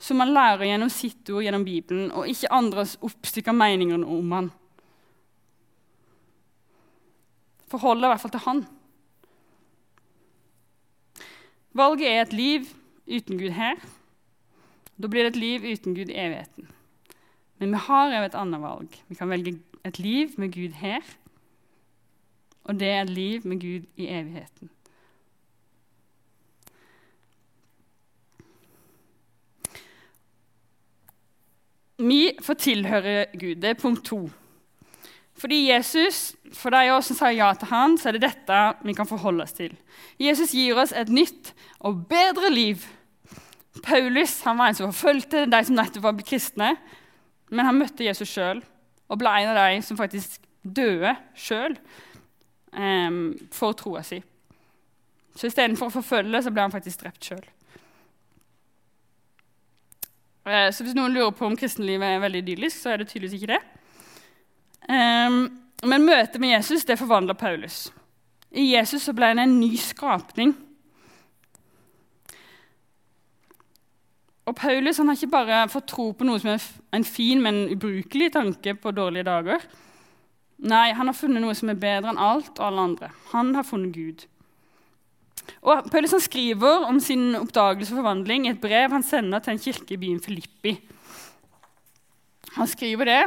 Som 0.00 0.20
han 0.20 0.32
lærer 0.34 0.64
gjennom 0.64 0.90
sitt 0.90 1.28
ord, 1.30 1.44
gjennom 1.44 1.64
Bibelen, 1.64 2.10
og 2.10 2.28
ikke 2.28 2.50
andres 2.56 2.96
oppstykka 3.04 3.52
meninger 3.52 4.00
om 4.00 4.32
han. 4.32 4.50
Forhold 7.70 8.02
i 8.02 8.08
hvert 8.08 8.22
fall 8.22 8.34
til 8.34 8.46
han. 8.46 8.62
Valget 11.72 12.08
er 12.08 12.22
et 12.22 12.32
liv 12.32 12.66
uten 13.06 13.38
Gud 13.38 13.54
her. 13.54 13.78
Da 15.02 15.08
blir 15.08 15.22
det 15.22 15.36
et 15.36 15.40
liv 15.40 15.72
uten 15.72 15.94
Gud 15.94 16.10
i 16.10 16.18
evigheten. 16.18 16.68
Men 17.58 17.72
vi 17.74 17.80
har 17.86 18.16
òg 18.16 18.26
et 18.26 18.36
annet 18.40 18.62
valg. 18.62 18.98
Vi 19.08 19.14
kan 19.14 19.30
velge 19.30 19.54
et 19.84 19.98
liv 19.98 20.34
med 20.36 20.52
Gud 20.52 20.76
her, 20.80 21.00
og 22.64 22.80
det 22.80 22.88
er 22.88 23.02
et 23.02 23.10
liv 23.10 23.46
med 23.46 23.60
Gud 23.60 23.86
i 23.96 24.06
evigheten. 24.08 24.70
Vi 32.00 32.32
får 32.42 32.54
tilhøre 32.54 33.26
Gud. 33.32 33.54
Det 33.60 33.64
er 33.64 33.74
punkt 33.74 34.04
to. 34.04 34.30
Fordi 35.40 35.70
Jesus, 35.70 36.34
For 36.52 36.74
de 36.74 36.88
som 37.06 37.16
sier 37.16 37.38
ja 37.38 37.50
til 37.54 37.70
han, 37.70 37.96
så 37.96 38.10
er 38.10 38.18
det 38.18 38.26
dette 38.26 38.56
vi 38.84 38.92
kan 38.98 39.08
forholde 39.08 39.44
oss 39.46 39.54
til. 39.56 39.72
Jesus 40.20 40.52
gir 40.52 40.76
oss 40.82 40.92
et 40.92 41.08
nytt 41.08 41.52
og 41.86 42.02
bedre 42.10 42.50
liv. 42.50 42.82
Paulus 43.86 44.40
han 44.44 44.58
var 44.58 44.68
en 44.68 44.76
som 44.76 44.90
forfulgte 44.90 45.46
de 45.48 45.60
som 45.64 45.78
nettopp 45.78 46.04
var 46.04 46.18
kristne. 46.26 46.74
Men 47.50 47.70
han 47.70 47.78
møtte 47.78 48.04
Jesus 48.04 48.28
sjøl 48.34 48.60
og 49.10 49.18
ble 49.22 49.30
en 49.30 49.52
av 49.52 49.62
de 49.62 49.80
som 49.86 49.98
faktisk 49.98 50.42
døde 50.62 51.14
sjøl 51.38 51.78
um, 52.74 53.32
for 53.54 53.74
troa 53.78 54.04
si. 54.06 54.20
Så 55.38 55.48
istedenfor 55.48 55.88
å 55.88 55.96
forfølge, 56.00 56.42
så 56.42 56.52
ble 56.52 56.66
han 56.66 56.74
faktisk 56.74 57.02
drept 57.02 57.30
sjøl. 57.30 57.42
Uh, 60.44 60.68
så 60.74 60.84
hvis 60.84 60.98
noen 60.98 61.14
lurer 61.14 61.34
på 61.34 61.46
om 61.48 61.56
kristenlivet 61.58 62.06
er 62.06 62.22
veldig 62.22 62.44
idyllisk, 62.44 62.82
så 62.82 62.92
er 62.92 63.00
det 63.00 63.10
tydeligvis 63.10 63.38
ikke 63.40 63.54
det. 63.54 63.62
Um, 64.90 65.44
men 65.86 66.04
møtet 66.04 66.40
med 66.42 66.56
Jesus 66.56 66.84
det 66.88 66.98
forvandla 66.98 67.36
Paulus. 67.38 67.88
I 68.50 68.72
Jesus 68.72 69.06
så 69.06 69.14
ble 69.14 69.30
han 69.30 69.38
en 69.38 69.60
ny 69.60 69.76
skapning. 69.78 70.56
Og 74.50 74.56
Paulus 74.58 74.98
han 74.98 75.06
har 75.06 75.18
ikke 75.18 75.30
bare 75.30 75.60
fått 75.70 75.92
tro 75.92 76.08
på 76.16 76.26
noe 76.26 76.40
som 76.42 76.50
er 76.56 76.64
en 76.96 77.06
fin, 77.06 77.38
men 77.42 77.68
ubrukelig 77.70 78.32
tanke 78.34 78.74
på 78.74 78.92
dårlige 78.96 79.28
dager. 79.28 79.62
Nei, 80.60 80.90
han 80.92 81.08
har 81.08 81.16
funnet 81.16 81.44
noe 81.44 81.54
som 81.56 81.70
er 81.70 81.78
bedre 81.80 82.10
enn 82.10 82.20
alt 82.20 82.58
og 82.58 82.66
alle 82.66 82.86
andre. 82.90 83.12
Han 83.30 83.54
har 83.54 83.64
funnet 83.64 83.94
Gud. 83.94 84.26
Og 85.62 85.86
Paulus 85.92 86.16
han 86.16 86.24
skriver 86.24 86.88
om 86.88 86.98
sin 87.02 87.30
oppdagelse 87.38 87.94
og 87.94 88.02
forvandling 88.02 88.48
i 88.48 88.52
et 88.52 88.60
brev 88.60 88.90
han 88.92 89.06
sender 89.06 89.42
til 89.44 89.54
en 89.54 89.62
kirke 89.62 89.94
i 89.94 90.00
byen 90.02 90.20
Filippi. 90.24 90.74
Han 92.56 92.68
skriver 92.68 93.06
det, 93.06 93.22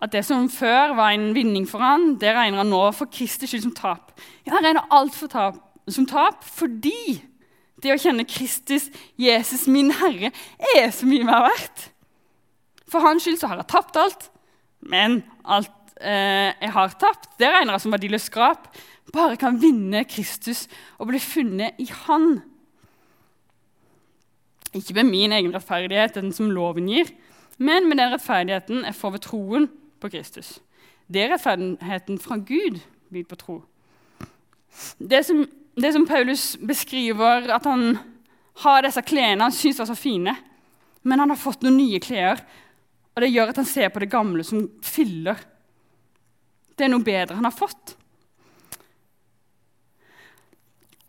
at 0.00 0.12
det 0.14 0.22
som 0.24 0.48
før 0.52 0.94
var 0.96 1.12
en 1.12 1.30
vinning 1.36 1.66
for 1.68 1.82
han, 1.84 2.14
det 2.20 2.32
regner 2.32 2.62
han 2.62 2.70
nå 2.72 2.82
for 2.96 3.10
Kristi 3.12 3.48
skyld 3.48 3.66
som 3.66 3.74
tap. 3.76 4.14
Ja, 4.46 4.56
han 4.56 4.64
regner 4.64 4.88
alt 4.96 5.16
for 5.16 5.32
tap, 5.32 5.60
som 5.90 6.08
tap 6.08 6.46
fordi 6.48 7.20
det 7.80 7.94
å 7.94 8.00
kjenne 8.00 8.28
Kristus, 8.28 8.88
Jesus, 9.20 9.66
min 9.70 9.92
Herre, 10.00 10.32
er 10.76 10.90
så 10.92 11.08
mye 11.08 11.24
mer 11.24 11.46
verdt. 11.48 11.88
For 12.90 13.04
hans 13.04 13.24
skyld 13.24 13.40
så 13.40 13.50
har 13.50 13.60
jeg 13.60 13.70
tapt 13.72 13.98
alt, 14.00 14.28
men 14.80 15.20
alt 15.44 15.94
eh, 16.00 16.52
jeg 16.60 16.72
har 16.76 16.96
tapt, 17.00 17.32
det 17.40 17.48
regner 17.52 17.76
jeg 17.76 17.84
som 17.84 17.96
verdiløst 17.96 18.32
skrap, 18.32 18.70
bare 19.14 19.38
kan 19.40 19.58
vinne 19.60 20.04
Kristus 20.08 20.66
og 20.98 21.10
bli 21.10 21.20
funnet 21.22 21.80
i 21.82 21.88
Han. 22.06 22.38
Ikke 24.76 24.94
med 25.00 25.08
min 25.08 25.32
egen 25.34 25.54
rettferdighet, 25.54 26.14
den 26.14 26.32
som 26.32 26.52
loven 26.54 26.88
gir, 26.88 27.08
men 27.58 27.88
med 27.88 27.98
den 27.98 28.12
rettferdigheten 28.14 28.84
jeg 28.86 28.96
får 28.96 29.16
ved 29.16 29.24
troen 29.26 29.70
på 30.00 30.10
Kristus. 30.12 30.58
Det 31.10 31.24
er 31.24 31.32
rettferdigheten 31.34 32.18
fra 32.22 32.38
Gud 32.38 32.80
bygd 33.10 33.28
på 33.30 33.38
tro. 33.40 33.58
Det 34.98 35.24
som, 35.26 35.42
det 35.74 35.92
som, 35.92 36.06
Paulus 36.06 36.54
beskriver, 36.56 37.50
at 37.50 37.66
han 37.66 37.98
har 38.62 38.84
disse 38.86 39.02
klærne 39.02 39.48
han 39.48 39.54
syns 39.54 39.80
var 39.82 39.90
så 39.90 39.98
fine, 39.98 40.36
men 41.02 41.22
han 41.22 41.32
har 41.32 41.40
fått 41.40 41.64
noen 41.64 41.80
nye 41.80 42.00
klær, 42.02 42.42
og 43.14 43.24
det 43.24 43.32
gjør 43.32 43.50
at 43.50 43.58
han 43.62 43.68
ser 43.68 43.90
på 43.90 44.02
det 44.02 44.12
gamle 44.12 44.44
som 44.46 44.68
filler. 44.84 45.40
Det 46.76 46.86
er 46.86 46.92
noe 46.92 47.04
bedre 47.04 47.36
han 47.36 47.48
har 47.48 47.56
fått. 47.56 47.96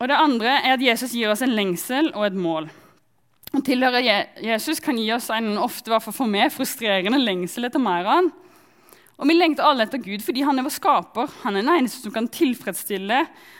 Og 0.01 0.08
Det 0.10 0.17
andre 0.17 0.54
er 0.63 0.73
at 0.73 0.82
Jesus 0.82 1.13
gir 1.13 1.30
oss 1.30 1.43
en 1.45 1.54
lengsel 1.54 2.10
og 2.15 2.25
et 2.25 2.38
mål. 2.38 2.71
Å 3.51 3.60
tilhøre 3.67 4.01
Jesus 4.41 4.80
kan 4.82 4.97
gi 4.97 5.12
oss 5.13 5.30
en 5.30 5.54
ofte 5.62 5.99
for 6.08 6.25
meg, 6.25 6.49
frustrerende 6.56 7.19
lengsel 7.21 7.67
etter 7.67 7.84
mer 7.84 8.08
av 8.08 8.15
han. 8.15 8.32
Og 9.21 9.29
Vi 9.29 9.38
lengter 9.38 9.67
alle 9.67 9.86
etter 9.86 10.01
Gud 10.01 10.23
fordi 10.25 10.41
han 10.41 10.57
er 10.57 10.65
vår 10.65 10.73
skaper. 10.73 11.29
Han 11.43 11.55
er 11.55 11.62
den 11.62 11.75
eneste 11.75 12.01
som 12.01 12.13
kan 12.15 12.29
tilfredsstille 12.34 13.19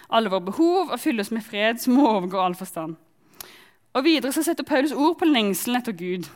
alle 0.10 0.32
våre 0.34 0.50
behov 0.50 0.90
og 0.90 1.00
fylle 1.00 1.22
oss 1.22 1.30
med 1.32 1.46
fred 1.46 1.78
som 1.82 2.00
overgår 2.02 2.42
all 2.42 2.58
forstand. 2.58 2.98
Og 3.94 4.06
Videre 4.08 4.34
så 4.34 4.44
setter 4.44 4.66
Paulus 4.66 4.96
ord 4.96 5.20
på 5.20 5.30
lengselen 5.30 5.78
etter 5.78 5.94
Gud 5.94 6.30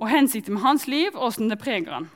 og 0.00 0.10
hensikten 0.10 0.56
med 0.56 0.64
hans 0.64 0.88
liv 0.90 1.12
og 1.14 1.28
hvordan 1.28 1.52
det 1.52 1.60
preger 1.62 1.94
han. 1.94 2.10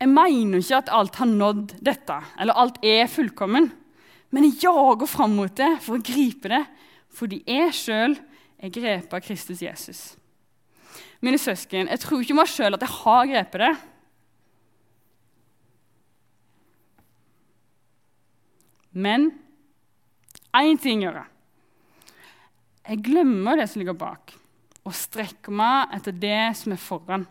Jeg 0.00 0.10
mener 0.12 0.60
ikke 0.60 0.80
at 0.82 0.92
alt 0.92 1.16
har 1.20 1.28
nådd 1.30 1.76
dette, 1.84 2.16
eller 2.40 2.58
alt 2.58 2.82
er 2.84 3.06
fullkommen. 3.08 3.70
Men 4.34 4.44
jeg 4.44 4.66
jager 4.66 5.08
fram 5.08 5.36
mot 5.38 5.52
det 5.56 5.76
for 5.84 5.96
å 5.96 6.04
gripe 6.04 6.50
det, 6.52 6.64
fordi 7.16 7.40
jeg 7.46 7.72
sjøl 7.76 8.16
er 8.58 8.72
grepet 8.72 9.14
av 9.14 9.22
Kristus 9.24 9.62
Jesus. 9.62 10.00
Mine 11.24 11.38
søsken, 11.40 11.88
jeg 11.88 12.02
tror 12.02 12.24
ikke 12.24 12.36
meg 12.36 12.50
sjøl 12.50 12.76
at 12.76 12.84
jeg 12.84 12.92
har 12.98 13.30
grepet 13.30 13.62
det. 13.62 13.72
Men 18.96 19.30
én 20.56 20.80
ting 20.80 21.04
gjør 21.04 21.20
jeg. 21.20 21.32
Jeg 22.86 23.02
glemmer 23.04 23.58
det 23.58 23.68
som 23.68 23.82
ligger 23.82 23.98
bak, 23.98 24.32
og 24.86 24.94
strekker 24.94 25.52
meg 25.52 25.92
etter 25.96 26.14
det 26.14 26.42
som 26.56 26.72
er 26.72 26.80
foran 26.80 27.26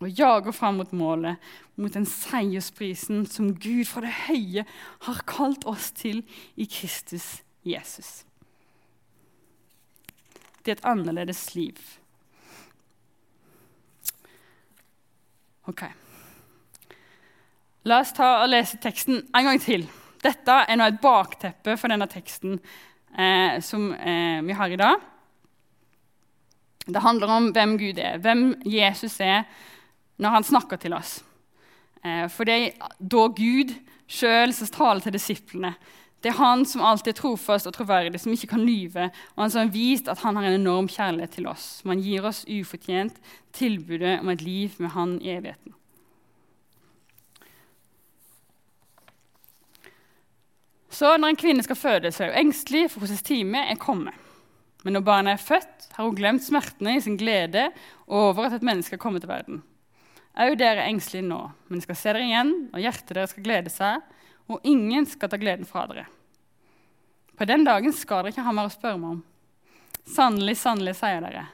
og 0.00 0.08
jager 0.16 0.54
fram 0.56 0.78
mot 0.80 0.92
målet, 0.96 1.36
mot 1.76 1.92
den 1.92 2.06
seiersprisen 2.08 3.26
som 3.28 3.52
Gud 3.52 3.84
fra 3.88 4.00
det 4.04 4.14
høye 4.26 4.64
har 5.06 5.22
kalt 5.28 5.66
oss 5.68 5.90
til 5.96 6.22
i 6.56 6.64
Kristus 6.64 7.42
Jesus. 7.68 8.24
Det 10.64 10.72
er 10.72 10.78
et 10.78 10.88
annerledes 10.88 11.50
liv. 11.54 11.76
Ok. 15.68 15.84
La 17.88 18.02
oss 18.02 18.12
ta 18.12 18.42
og 18.42 18.50
lese 18.52 18.76
teksten 18.80 19.22
en 19.32 19.46
gang 19.46 19.60
til. 19.62 19.86
Dette 20.20 20.56
er 20.68 20.76
nå 20.76 20.84
et 20.90 21.00
bakteppe 21.00 21.78
for 21.80 21.88
denne 21.88 22.08
teksten 22.12 22.58
eh, 23.16 23.56
som 23.64 23.86
eh, 23.96 24.42
vi 24.44 24.56
har 24.56 24.68
i 24.68 24.76
dag. 24.80 25.06
Det 26.90 27.00
handler 27.00 27.32
om 27.32 27.48
hvem 27.56 27.78
Gud 27.80 28.02
er, 28.02 28.18
hvem 28.20 28.50
Jesus 28.68 29.16
er, 29.24 29.46
når 30.20 30.36
han 30.36 30.48
snakker 30.50 30.80
til 30.82 30.92
oss. 30.92 31.22
Eh, 32.04 32.26
for 32.28 32.44
det 32.44 32.58
er 32.58 32.92
da 33.00 33.24
Gud 33.32 33.72
sjøl 34.10 34.52
som 34.52 34.74
taler 34.76 35.00
til 35.06 35.16
disiplene. 35.16 35.72
Det 36.20 36.34
er 36.34 36.36
han 36.36 36.66
som 36.68 36.84
alltid 36.84 37.14
er 37.14 37.20
trofast 37.22 37.70
og 37.70 37.78
troverdig, 37.78 38.20
som 38.20 38.36
ikke 38.36 38.52
kan 38.58 38.66
lyve, 38.66 39.08
og 39.08 39.44
han 39.46 39.52
som 39.54 39.64
har 39.64 39.72
vist 39.72 40.10
at 40.12 40.20
han 40.20 40.36
har 40.36 40.50
en 40.50 40.60
enorm 40.60 40.90
kjærlighet 40.92 41.38
til 41.38 41.48
oss. 41.48 41.78
Han 41.88 42.04
gir 42.04 42.28
oss 42.28 42.44
ufortjent 42.44 43.16
tilbudet 43.56 44.18
om 44.20 44.28
et 44.28 44.44
liv 44.44 44.76
med 44.76 44.92
han 44.92 45.16
i 45.24 45.32
evigheten. 45.38 45.79
Så 50.90 51.14
når 51.16 51.32
en 51.32 51.38
kvinne 51.38 51.62
skal 51.62 51.78
føde, 51.78 52.10
så 52.10 52.24
er 52.24 52.32
hun 52.32 52.46
engstelig 52.46 52.88
for 52.90 53.04
hvordan 53.04 53.24
time 53.26 53.62
er 53.70 53.78
kommet. 53.80 54.14
Men 54.84 54.96
når 54.96 55.04
barnet 55.06 55.36
er 55.36 55.42
født, 55.44 55.90
har 55.94 56.06
hun 56.06 56.16
glemt 56.16 56.44
smertene 56.44 56.96
i 56.96 57.02
sin 57.04 57.18
glede 57.20 57.68
over 58.06 58.46
at 58.46 58.56
et 58.58 58.64
menneske 58.66 58.96
er 58.96 59.02
kommet 59.02 59.22
til 59.22 59.30
verden. 59.30 59.60
Au, 60.40 60.54
dere 60.54 60.80
er 60.80 60.88
engstelige 60.88 61.26
nå, 61.26 61.40
men 61.68 61.82
skal 61.84 61.98
se 61.98 62.14
dere 62.14 62.24
igjen, 62.24 62.52
og 62.72 62.80
hjertet 62.80 63.12
deres 63.16 63.34
skal 63.34 63.44
glede 63.44 63.72
seg, 63.72 64.00
og 64.50 64.64
ingen 64.66 65.06
skal 65.06 65.30
ta 65.30 65.38
gleden 65.38 65.68
fra 65.68 65.84
dere. 65.90 66.06
På 67.36 67.46
den 67.48 67.64
dagen 67.66 67.92
skal 67.96 68.24
dere 68.24 68.34
ikke 68.34 68.46
ha 68.46 68.54
mer 68.54 68.70
å 68.70 68.72
spørre 68.72 69.00
meg 69.00 69.18
om. 69.18 69.22
Sannelig, 70.10 70.56
sannelig, 70.62 70.96
sier 70.98 71.20
dere, 71.22 71.44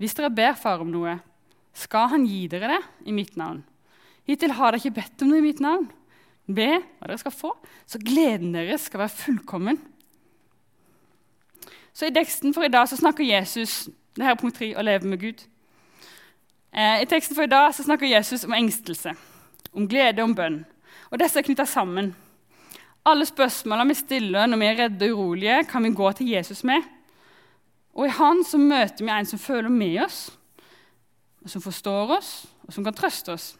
hvis 0.00 0.16
dere 0.16 0.32
ber 0.32 0.56
Far 0.58 0.82
om 0.82 0.90
noe, 0.90 1.18
skal 1.76 2.08
Han 2.10 2.24
gi 2.26 2.46
dere 2.50 2.72
det 2.72 2.80
i 3.06 3.14
mitt 3.14 3.36
navn. 3.38 3.60
Hittil 4.26 4.54
har 4.56 4.72
dere 4.72 4.80
ikke 4.82 4.98
bedt 4.98 5.22
om 5.22 5.30
noe 5.30 5.38
i 5.38 5.44
mitt 5.44 5.60
navn. 5.62 5.86
Be 6.54 6.68
hva 6.80 7.08
dere 7.08 7.20
skal 7.20 7.34
få, 7.34 7.54
så 7.86 8.00
gleden 8.02 8.54
deres 8.54 8.88
skal 8.88 9.04
være 9.04 9.14
fullkommen. 9.14 9.80
Så 11.92 12.08
I 12.08 12.14
teksten 12.14 12.54
for 12.56 12.64
i 12.64 12.72
dag 12.72 12.88
så 12.88 12.96
snakker 12.96 13.26
Jesus 13.26 13.88
det 14.16 14.26
her 14.26 14.34
er 14.34 14.40
punkt 14.40 14.58
3, 14.58 14.72
å 14.74 14.82
leve 14.82 15.06
med 15.06 15.20
Gud. 15.22 15.42
Eh, 16.74 17.02
I 17.02 17.06
teksten 17.08 17.36
for 17.36 17.46
i 17.46 17.50
dag 17.50 17.70
så 17.74 17.84
snakker 17.86 18.10
Jesus 18.10 18.42
om 18.44 18.54
engstelse, 18.56 19.14
om 19.72 19.86
glede 19.88 20.24
om 20.26 20.34
bønn. 20.34 20.64
Og 21.10 21.18
Disse 21.22 21.38
er 21.38 21.46
knytta 21.46 21.66
sammen. 21.66 22.10
Alle 23.06 23.26
spørsmålene 23.26 23.94
vi 23.94 23.98
stiller 23.98 24.50
når 24.50 24.60
vi 24.60 24.66
er 24.66 24.76
redde 24.82 25.10
og 25.12 25.22
urolige, 25.22 25.62
kan 25.70 25.86
vi 25.86 25.94
gå 25.94 26.10
til 26.18 26.32
Jesus 26.34 26.64
med. 26.66 26.82
Og 27.94 28.06
i 28.06 28.16
Han 28.18 28.44
så 28.44 28.58
møter 28.58 29.04
vi 29.04 29.10
en 29.14 29.26
som 29.26 29.38
føler 29.38 29.70
med 29.70 30.02
oss, 30.04 30.20
og 31.42 31.50
som 31.50 31.62
forstår 31.62 32.16
oss, 32.18 32.32
og 32.66 32.74
som 32.74 32.84
kan 32.84 32.94
trøste 32.94 33.32
oss. 33.32 33.54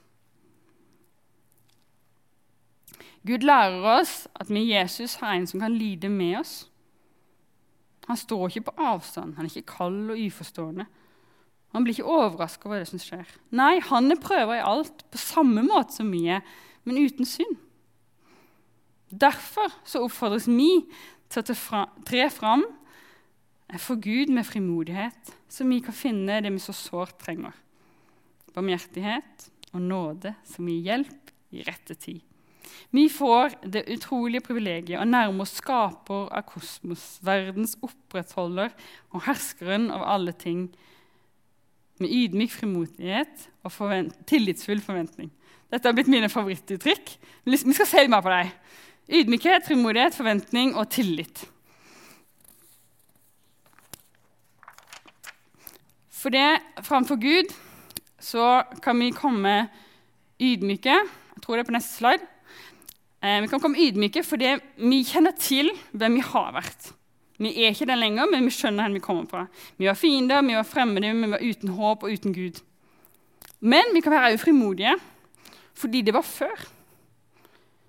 Gud 3.27 3.45
lærer 3.45 3.85
oss 4.01 4.25
at 4.41 4.49
vi 4.49 4.71
Jesus 4.71 5.19
har 5.21 5.37
en 5.37 5.47
som 5.49 5.61
kan 5.61 5.75
lide 5.77 6.09
med 6.09 6.39
oss. 6.41 6.55
Han 8.09 8.17
står 8.17 8.49
ikke 8.49 8.71
på 8.71 8.77
avstand, 8.81 9.37
han 9.37 9.47
er 9.47 9.53
ikke 9.53 9.77
kald 9.77 10.11
og 10.11 10.19
uforstående. 10.19 10.87
Han 11.71 11.85
blir 11.85 11.95
ikke 11.95 12.11
overraska 12.11 12.67
over 12.67 12.81
det 12.81 12.89
som 12.91 13.03
skjer. 13.03 13.29
Nei, 13.55 13.77
han 13.87 14.11
er 14.11 14.19
prøver 14.19 14.59
i 14.59 14.65
alt 14.67 15.05
på 15.13 15.21
samme 15.21 15.63
måte 15.63 16.01
som 16.01 16.11
vi 16.11 16.25
er, 16.33 16.43
men 16.83 16.99
uten 16.99 17.29
synd. 17.29 17.61
Derfor 19.11 19.71
så 19.87 20.03
oppfordres 20.07 20.49
vi 20.51 20.71
til 21.31 21.43
å 21.43 21.85
tre 22.07 22.25
fram 22.35 22.65
for 23.79 24.01
Gud 24.03 24.33
med 24.35 24.49
frimodighet, 24.49 25.31
så 25.51 25.67
vi 25.69 25.79
kan 25.85 25.95
finne 25.95 26.41
det 26.43 26.51
vi 26.51 26.63
så 26.63 26.75
sårt 26.75 27.21
trenger. 27.23 27.55
Barmhjertighet, 28.55 29.51
og 29.71 29.85
nåde 29.87 30.35
som 30.51 30.67
gir 30.67 30.89
hjelp 30.89 31.31
i 31.55 31.63
rette 31.67 31.95
tid. 31.95 32.25
Vi 32.91 33.09
får 33.13 33.57
det 33.73 33.87
utrolige 33.95 34.45
privilegiet 34.45 35.01
å 35.01 35.09
nærme 35.09 35.45
oss 35.45 35.57
skaper 35.61 36.29
av 36.35 36.47
kosmos, 36.49 37.19
verdens 37.25 37.77
opprettholder 37.85 38.73
og 39.15 39.25
herskeren 39.27 39.91
av 39.95 40.07
alle 40.17 40.35
ting, 40.37 40.69
med 42.01 42.13
ydmyk 42.17 42.53
frimodighet 42.55 43.49
og 43.61 43.75
forvent 43.75 44.15
tillitsfull 44.31 44.81
forventning. 44.81 45.29
Dette 45.71 45.87
har 45.87 45.95
blitt 45.95 46.09
mine 46.11 46.31
favorittuttrykk. 46.33 47.13
Vi 47.45 47.59
skal 47.61 47.87
se 47.87 48.07
mer 48.09 48.25
på 48.25 48.33
dem. 48.33 48.53
Ydmykhet, 49.21 49.67
frimodighet, 49.67 50.17
forventning 50.17 50.73
og 50.79 50.89
tillit. 50.91 51.45
For 56.21 56.33
det, 56.33 56.61
framfor 56.85 57.21
Gud 57.21 57.53
så 58.21 58.63
kan 58.85 58.99
vi 59.01 59.13
komme 59.17 59.69
ydmyke. 60.41 60.97
Jeg 61.01 61.43
tror 61.43 61.57
det 61.57 61.65
er 61.65 61.71
på 61.71 61.77
neste 61.77 61.97
slide. 61.97 62.27
Eh, 63.21 63.41
vi 63.45 63.51
kan 63.53 63.61
komme 63.61 63.81
ydmyke 63.81 64.23
fordi 64.25 64.55
vi 64.81 65.03
kjenner 65.05 65.37
til 65.37 65.69
hvem 65.93 66.17
vi 66.17 66.25
har 66.25 66.55
vært. 66.57 66.91
Vi 67.41 67.53
er 67.65 67.73
ikke 67.73 67.89
den 67.89 68.01
lenger, 68.01 68.29
men 68.29 68.45
vi 68.45 68.53
skjønner 68.53 68.89
hvor 68.89 68.97
vi 68.97 69.05
kommer 69.05 69.29
fra. 69.29 69.47
Vi 69.81 69.89
var 69.89 69.97
fiender, 69.97 70.43
vi 70.45 70.57
var 70.57 70.69
fremmede, 70.69 71.13
vi 71.17 71.31
var 71.33 71.45
uten 71.45 71.77
håp 71.77 72.05
og 72.05 72.13
uten 72.13 72.35
Gud. 72.37 72.61
Men 73.61 73.93
vi 73.95 74.01
kan 74.01 74.13
være 74.13 74.35
ufrimodige 74.35 74.97
frimodige 74.97 75.17
fordi 75.81 76.03
det 76.03 76.13
var 76.13 76.27
før. 76.27 76.67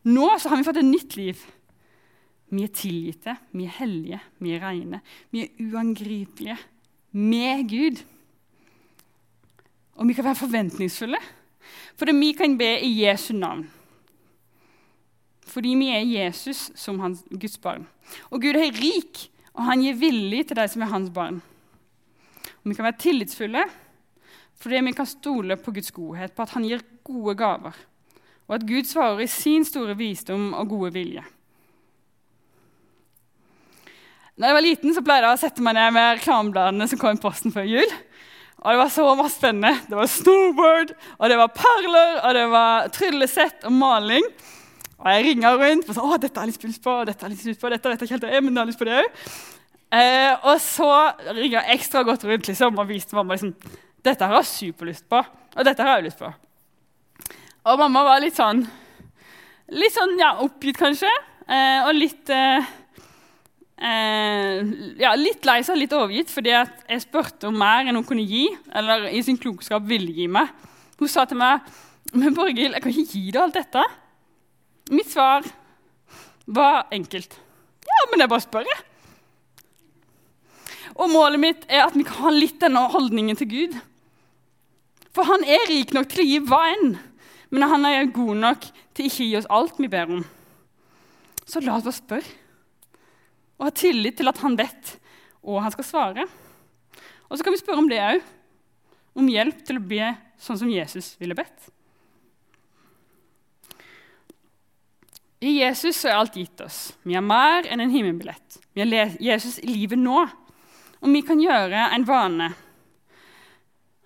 Nå 0.08 0.28
har 0.30 0.58
vi 0.58 0.64
fått 0.64 0.80
et 0.80 0.88
nytt 0.88 1.16
liv. 1.18 1.42
Vi 2.52 2.64
er 2.64 2.72
tilgitte, 2.76 3.36
vi 3.52 3.66
er 3.66 3.76
hellige, 3.80 4.20
vi 4.40 4.54
er 4.56 4.64
rene. 4.64 5.02
Vi 5.32 5.44
er 5.44 5.60
uangripelige 5.60 6.58
med 7.12 7.68
Gud. 7.70 8.00
Og 9.96 10.08
vi 10.08 10.14
kan 10.14 10.26
være 10.26 10.40
forventningsfulle, 10.40 11.20
fordi 11.96 12.16
vi 12.16 12.32
kan 12.32 12.58
be 12.58 12.80
i 12.80 13.04
Jesu 13.04 13.34
navn. 13.34 13.68
Fordi 15.52 15.76
vi 15.76 15.90
er 15.92 16.08
Jesus 16.08 16.70
som 16.80 17.00
hans, 17.04 17.26
Guds 17.30 17.58
barn. 17.60 17.86
Og 18.32 18.42
Gud 18.44 18.56
er 18.56 18.72
rik, 18.72 19.28
og 19.52 19.66
han 19.68 19.84
gir 19.84 20.00
villig 20.00 20.46
til 20.48 20.60
de 20.60 20.68
som 20.72 20.84
er 20.84 20.94
hans 20.94 21.12
barn. 21.14 21.42
Og 22.62 22.72
Vi 22.72 22.78
kan 22.78 22.88
være 22.88 23.02
tillitsfulle 23.02 23.66
fordi 24.62 24.78
vi 24.86 24.92
kan 24.94 25.08
stole 25.10 25.56
på 25.58 25.72
Guds 25.74 25.90
godhet, 25.90 26.36
på 26.38 26.44
at 26.44 26.52
han 26.54 26.66
gir 26.70 26.84
gode 27.02 27.34
gaver, 27.34 27.74
og 28.46 28.54
at 28.54 28.66
Gud 28.70 28.86
svarer 28.86 29.24
i 29.24 29.26
sin 29.26 29.66
store 29.66 29.96
visdom 29.98 30.52
og 30.54 30.70
gode 30.70 30.92
vilje. 30.94 31.24
Da 34.38 34.52
jeg 34.52 34.58
var 34.58 34.66
liten, 34.66 34.94
så 34.94 35.02
pleide 35.02 35.26
jeg 35.26 35.38
å 35.38 35.42
sette 35.42 35.66
meg 35.66 35.76
ned 35.80 35.96
med 35.98 36.12
reklamebladene 36.20 36.88
som 36.90 37.02
kom 37.02 37.18
i 37.18 37.24
posten 37.24 37.54
før 37.54 37.66
jul. 37.66 37.98
Og 38.62 38.70
Det 38.70 38.80
var 38.84 38.94
så 38.94 39.08
masse 39.18 39.38
spennende. 39.42 39.74
Det 39.90 39.98
var 39.98 40.14
snowboard, 40.14 40.94
og 41.18 41.30
det 41.30 41.38
var 41.42 41.56
perler, 41.58 42.16
og 42.22 42.38
det 42.38 42.48
var 42.54 42.90
tryllesett 42.94 43.66
og 43.66 43.74
maling. 43.74 44.26
Og 45.02 45.08
jeg 45.10 45.26
ringer 45.26 45.58
rundt 45.58 45.90
og 45.90 45.98
sa 45.98 46.04
å, 46.06 46.18
dette 46.22 46.38
har 46.38 46.46
jeg 46.46 46.54
litt 46.54 46.68
lyst 46.70 46.84
på, 46.84 46.94
dette 47.10 47.26
har 47.26 47.34
jeg 47.34 47.50
lyst 47.50 47.62
på, 47.62 47.72
dette 47.74 47.90
vet 47.90 48.04
jeg 48.04 48.08
ikke 48.08 48.18
helt 48.20 48.28
det, 48.28 48.42
men 48.44 48.54
jeg 48.54 48.62
har 48.62 48.70
lyst 48.70 48.82
på 48.82 48.88
det 48.88 49.00
òg. 49.00 49.24
Eh, 49.92 50.34
og 50.48 50.60
så 50.64 50.92
ringer 51.34 51.58
jeg 51.58 51.78
ekstra 51.80 52.04
godt 52.08 52.28
rundt 52.30 52.48
liksom, 52.52 52.78
og 52.78 52.88
viste 52.88 53.18
mamma 53.18 53.36
liksom, 53.36 53.56
dette 54.06 54.30
har 54.30 54.38
jeg 54.40 54.50
superlyst 54.52 55.08
på, 55.10 55.20
og 55.20 55.68
dette 55.68 55.88
har 55.88 55.98
jeg 55.98 56.06
lyst 56.06 56.22
på. 56.22 56.30
Og 57.72 57.82
mamma 57.82 58.06
var 58.08 58.22
litt 58.22 58.38
sånn 58.38 58.64
litt 59.72 59.96
sånn, 59.96 60.18
ja, 60.20 60.36
oppgitt, 60.44 60.78
kanskje, 60.80 61.10
eh, 61.48 61.82
og 61.88 61.94
litt 61.98 62.32
eh, 62.36 62.72
eh 63.82 64.62
ja, 65.02 65.16
litt 65.18 65.48
lei 65.48 65.62
seg, 65.66 65.80
litt 65.80 65.96
overgitt, 65.98 66.30
fordi 66.30 66.54
jeg 66.54 67.04
spurte 67.04 67.50
om 67.50 67.58
mer 67.58 67.88
enn 67.88 67.98
hun 67.98 68.06
kunne 68.08 68.28
gi, 68.28 68.50
eller 68.70 69.10
i 69.10 69.24
sin 69.26 69.40
klokskap 69.42 69.88
ville 69.88 70.14
gi 70.14 70.28
meg. 70.30 70.52
Hun 71.00 71.10
sa 71.10 71.26
til 71.26 71.40
meg 71.42 71.66
men 72.12 72.36
Borghild, 72.36 72.76
jeg 72.76 72.84
kan 72.84 72.92
ikke 72.92 73.08
gi 73.08 73.32
deg 73.32 73.40
alt 73.40 73.56
dette. 73.56 73.84
Mitt 74.92 75.12
svar 75.12 75.46
var 76.46 76.88
enkelt. 76.92 77.38
Ja, 77.88 78.00
men 78.12 78.24
jeg 78.24 78.32
bare 78.32 78.44
spør, 78.44 78.68
jeg. 78.68 78.82
Og 81.00 81.08
målet 81.10 81.40
mitt 81.40 81.64
er 81.72 81.86
at 81.86 81.96
vi 81.96 82.04
kan 82.08 82.26
ha 82.26 82.34
litt 82.36 82.60
denne 82.60 82.84
holdningen 82.92 83.40
til 83.40 83.50
Gud. 83.52 83.78
For 85.16 85.28
han 85.28 85.44
er 85.48 85.64
rik 85.70 85.96
nok 85.96 86.12
til 86.12 86.24
å 86.24 86.28
gi 86.28 86.42
hva 86.44 86.62
enn, 86.74 86.94
men 87.52 87.68
han 87.72 87.88
er 87.88 88.12
god 88.12 88.36
nok 88.44 88.68
til 88.96 89.08
ikke 89.08 89.24
å 89.24 89.30
gi 89.30 89.40
oss 89.40 89.50
alt 89.52 89.80
vi 89.80 89.90
ber 89.92 90.12
om. 90.20 90.26
Så 91.48 91.64
la 91.64 91.78
oss 91.78 91.88
bare 91.88 91.98
spørre, 91.98 92.38
og 93.60 93.68
ha 93.68 93.74
tillit 93.76 94.20
til 94.20 94.32
at 94.32 94.40
han 94.44 94.56
vet 94.60 94.98
og 95.42 95.62
han 95.64 95.74
skal 95.74 95.88
svare. 95.88 96.28
Og 97.30 97.38
så 97.38 97.46
kan 97.46 97.54
vi 97.56 97.62
spørre 97.62 97.82
om 97.82 97.90
det 97.90 98.02
òg, 98.04 98.24
om 99.18 99.30
hjelp 99.30 99.64
til 99.68 99.80
å 99.80 99.86
be 99.86 100.12
sånn 100.42 100.60
som 100.62 100.72
Jesus 100.72 101.14
ville 101.20 101.36
bedt. 101.38 101.72
I 105.42 105.56
Jesus 105.58 106.04
er 106.06 106.20
alt 106.20 106.36
gitt 106.38 106.62
oss. 106.62 106.92
Vi 107.02 107.16
har 107.18 107.26
mer 107.26 107.66
enn 107.66 107.82
en 107.82 107.94
himmelbillett. 107.94 108.60
Vi 108.78 108.84
har 108.84 109.16
Jesus 109.18 109.58
i 109.60 109.72
livet 109.72 109.98
nå. 109.98 110.20
Og 111.02 111.10
vi 111.10 111.24
kan 111.26 111.42
gjøre 111.42 111.88
en 111.96 112.06
vane 112.06 112.52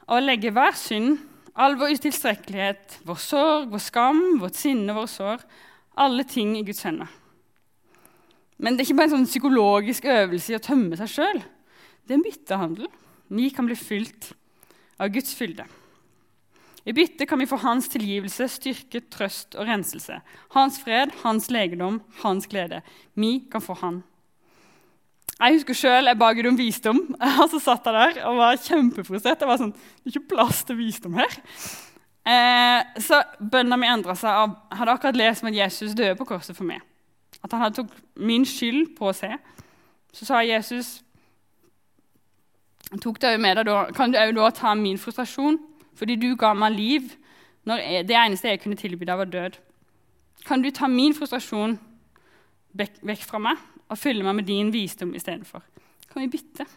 å 0.08 0.22
legge 0.22 0.54
hver 0.56 0.78
synd, 0.80 1.18
all 1.60 1.76
vår 1.80 1.98
utilstrekkelighet, 1.98 3.00
vår 3.08 3.20
sorg, 3.20 3.68
vår 3.74 3.84
skam, 3.84 4.22
vårt 4.40 4.56
sinne, 4.60 4.96
vår 4.96 5.10
sår, 5.12 5.44
alle 6.00 6.24
ting 6.30 6.54
i 6.56 6.64
Guds 6.68 6.84
hender. 6.88 7.10
Men 8.56 8.76
det 8.76 8.86
er 8.86 8.88
ikke 8.90 9.00
bare 9.02 9.10
en 9.10 9.18
sånn 9.18 9.28
psykologisk 9.28 10.08
øvelse 10.08 10.54
i 10.54 10.58
å 10.58 10.64
tømme 10.64 11.00
seg 11.00 11.12
sjøl. 11.12 11.42
Det 12.06 12.14
er 12.14 12.20
en 12.20 12.28
byttehandel. 12.28 12.92
Vi 13.36 13.50
kan 13.52 13.68
bli 13.68 13.76
fylt 13.76 14.32
av 15.02 15.12
Guds 15.12 15.36
fylde. 15.36 15.66
I 16.86 16.94
bytte 16.94 17.26
kan 17.26 17.42
vi 17.42 17.48
få 17.50 17.58
hans 17.64 17.88
tilgivelse, 17.90 18.46
styrke, 18.52 19.02
trøst 19.10 19.56
og 19.58 19.66
renselse. 19.66 20.20
Hans 20.54 20.78
fred, 20.84 21.14
hans 21.24 21.50
legedom, 21.50 22.02
hans 22.22 22.46
glede. 22.48 22.84
Vi 23.18 23.40
kan 23.52 23.64
få 23.64 23.74
han. 23.82 24.04
Jeg 25.36 25.58
husker 25.58 25.76
sjøl 25.76 26.08
jeg 26.08 26.20
ba 26.20 26.30
Gud 26.38 26.48
om 26.48 26.60
visdom. 26.60 27.02
Og 27.42 27.50
så 27.52 27.60
satt 27.60 27.90
jeg 27.90 27.96
der 27.98 28.22
og 28.30 28.38
var 28.38 28.62
kjempefrustrert. 28.62 29.42
Jeg 29.42 29.50
var 29.50 29.60
sånn, 29.60 29.74
det 29.74 30.12
er 30.12 30.14
ikke 30.14 30.36
plass 30.36 30.62
til 30.68 30.78
visdom 30.80 31.18
her. 31.18 31.34
Eh, 32.26 33.02
så 33.04 33.20
bønna 33.40 33.78
mi 33.78 33.90
endra 33.90 34.16
seg. 34.18 34.32
Jeg 34.32 34.80
hadde 34.80 34.96
akkurat 34.96 35.20
lest 35.20 35.44
om 35.44 35.52
at 35.52 35.58
Jesus 35.58 35.98
døde 35.98 36.16
på 36.22 36.30
korset 36.30 36.56
for 36.56 36.70
meg. 36.70 36.86
At 37.44 37.52
han 37.52 37.66
hadde 37.66 37.82
tok 37.82 37.92
min 38.16 38.46
skyld 38.48 38.94
på 38.98 39.10
å 39.10 39.18
se. 39.18 39.34
Så 40.16 40.30
sa 40.30 40.46
Jesus 40.46 41.02
tok 43.04 43.18
det 43.20 43.34
med 43.42 43.58
deg 43.60 43.96
Kan 43.98 44.14
du 44.14 44.22
òg 44.22 44.38
da 44.38 44.52
ta 44.56 44.76
min 44.78 45.02
frustrasjon? 45.02 45.60
Fordi 45.96 46.18
du 46.20 46.34
ga 46.40 46.54
meg 46.58 46.76
liv 46.76 47.14
når 47.66 48.04
det 48.06 48.18
eneste 48.18 48.52
jeg 48.52 48.62
kunne 48.62 48.78
tilby 48.78 49.08
deg, 49.08 49.18
var 49.18 49.30
død. 49.32 49.58
Kan 50.46 50.62
du 50.62 50.70
ta 50.70 50.88
min 50.92 51.16
frustrasjon 51.18 51.80
vekk 52.76 53.24
fra 53.26 53.42
meg 53.42 53.62
og 53.90 53.98
fylle 53.98 54.26
meg 54.26 54.38
med 54.38 54.50
din 54.50 54.72
visdom 54.74 55.16
istedenfor? 55.18 55.64
Kan 56.12 56.22
vi 56.22 56.32
bytte? 56.38 56.68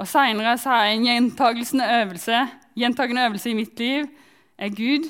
Og 0.00 0.08
Seinere 0.08 0.56
sa 0.60 0.82
jeg 0.82 0.98
en 0.98 1.06
gjentagende 1.06 1.88
øvelse, 2.00 2.44
gjentagende 2.76 3.24
øvelse 3.28 3.50
i 3.50 3.56
mitt 3.56 3.78
liv 3.78 4.06
er 4.58 4.68
Gud. 4.68 5.08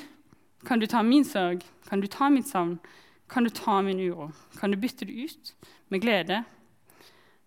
Kan 0.65 0.79
du 0.79 0.87
ta 0.87 1.01
min 1.01 1.25
sorg? 1.25 1.63
Kan 1.89 2.01
du 2.01 2.07
ta 2.07 2.29
mitt 2.29 2.47
savn? 2.47 2.79
Kan 3.29 3.43
du 3.43 3.49
ta 3.49 3.81
min 3.81 3.99
uro? 3.99 4.31
Kan 4.59 4.71
du 4.71 4.77
bytte 4.77 5.05
det 5.05 5.25
ut 5.25 5.53
med 5.89 6.01
glede, 6.01 6.43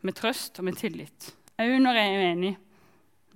med 0.02 0.14
trøst 0.14 0.58
og 0.58 0.64
med 0.64 0.76
tillit? 0.76 1.32
Òg 1.56 1.78
når 1.80 1.96
jeg 1.96 2.14
er 2.14 2.24
uenig, 2.24 2.56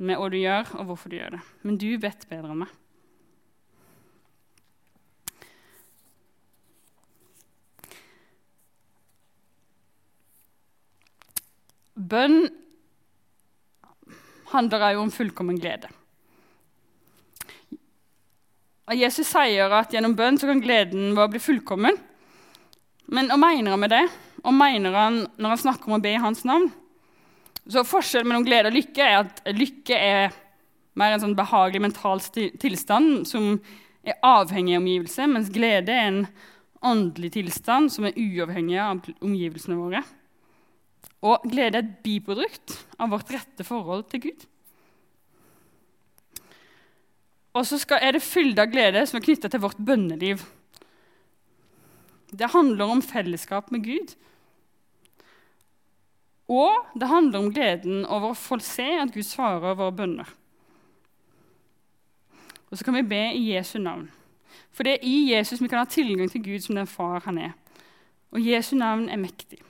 med 0.01 0.17
hva 0.17 0.31
du 0.33 0.39
gjør, 0.41 0.71
og 0.81 0.87
hvorfor 0.89 1.13
du 1.13 1.19
gjør 1.19 1.37
det. 1.37 1.43
Men 1.67 1.77
du 1.81 1.91
vet 2.01 2.29
bedre 2.31 2.55
enn 2.55 2.63
meg. 2.65 2.77
Bønn 12.01 12.39
handler 14.55 14.95
jo 14.95 15.05
om 15.05 15.13
fullkommen 15.13 15.61
glede. 15.61 15.91
Jesus 18.97 19.29
sier 19.31 19.71
at 19.77 19.93
gjennom 19.95 20.17
bønn 20.19 20.41
kan 20.41 20.63
gleden 20.65 21.13
vår 21.15 21.29
bli 21.31 21.43
fullkommen. 21.43 21.99
Men 23.11 23.31
hva 23.31 23.39
mener 23.39 23.77
han 23.77 23.83
med 23.85 23.93
det? 23.93 24.07
Og 24.43 24.57
mener 24.57 24.97
han 24.97 25.21
når 25.37 25.55
han 25.55 25.63
snakker 25.63 25.91
om 25.91 25.99
å 25.99 26.03
be 26.03 26.15
i 26.17 26.23
hans 26.23 26.43
navn? 26.49 26.71
Så 27.69 27.85
Forskjellen 27.87 28.31
mellom 28.31 28.47
glede 28.47 28.71
og 28.71 28.77
lykke 28.77 29.05
er 29.05 29.19
at 29.25 29.43
lykke 29.53 29.97
er 29.97 30.39
mer 30.99 31.15
en 31.15 31.23
sånn 31.23 31.37
behagelig 31.39 31.83
mental 31.85 32.23
tilstand 32.31 33.27
som 33.29 33.53
er 34.07 34.17
avhengig 34.25 34.77
av 34.77 34.83
omgivelse, 34.83 35.27
mens 35.29 35.53
glede 35.53 35.93
er 35.93 36.09
en 36.09 36.23
åndelig 36.81 37.35
tilstand 37.37 37.93
som 37.93 38.07
er 38.09 38.17
uavhengig 38.17 38.79
av 38.81 39.05
omgivelsene 39.21 39.77
våre. 39.79 40.01
Og 41.21 41.45
glede 41.53 41.77
er 41.77 41.85
et 41.85 41.99
biprodukt 42.05 42.79
av 42.97 43.13
vårt 43.13 43.33
rette 43.35 43.67
forhold 43.67 44.07
til 44.11 44.25
Gud. 44.31 44.47
Og 47.51 47.67
så 47.67 47.77
er 47.99 48.15
det 48.15 48.25
fylde 48.25 48.63
av 48.63 48.73
glede 48.73 49.03
som 49.09 49.19
er 49.19 49.27
knytta 49.27 49.51
til 49.51 49.63
vårt 49.63 49.79
bønneliv. 49.83 50.43
Det 52.31 52.53
handler 52.53 52.93
om 52.95 53.03
fellesskap 53.03 53.73
med 53.75 53.85
Gud 53.85 54.15
og 56.51 56.91
det 56.99 57.09
handler 57.09 57.39
om 57.39 57.53
gleden 57.55 58.05
over 58.07 58.33
å 58.33 58.39
få 58.39 58.59
se 58.65 58.89
at 58.99 59.13
Gud 59.15 59.27
svarer 59.27 59.77
våre 59.79 59.95
bønner. 59.95 60.31
Og 62.71 62.79
så 62.79 62.87
kan 62.87 62.97
vi 62.99 63.07
be 63.07 63.23
i 63.35 63.53
Jesu 63.53 63.79
navn. 63.83 64.09
For 64.75 64.87
det 64.87 64.97
er 64.97 65.07
i 65.07 65.31
Jesus 65.31 65.61
vi 65.63 65.69
kan 65.71 65.83
ha 65.83 65.91
tilgang 65.91 66.31
til 66.31 66.43
Gud 66.43 66.63
som 66.65 66.79
den 66.79 66.91
far 66.91 67.23
han 67.27 67.39
er. 67.39 67.53
Og 68.35 68.43
Jesu 68.43 68.77
navn 68.79 69.09
er 69.11 69.19
mektig. 69.19 69.61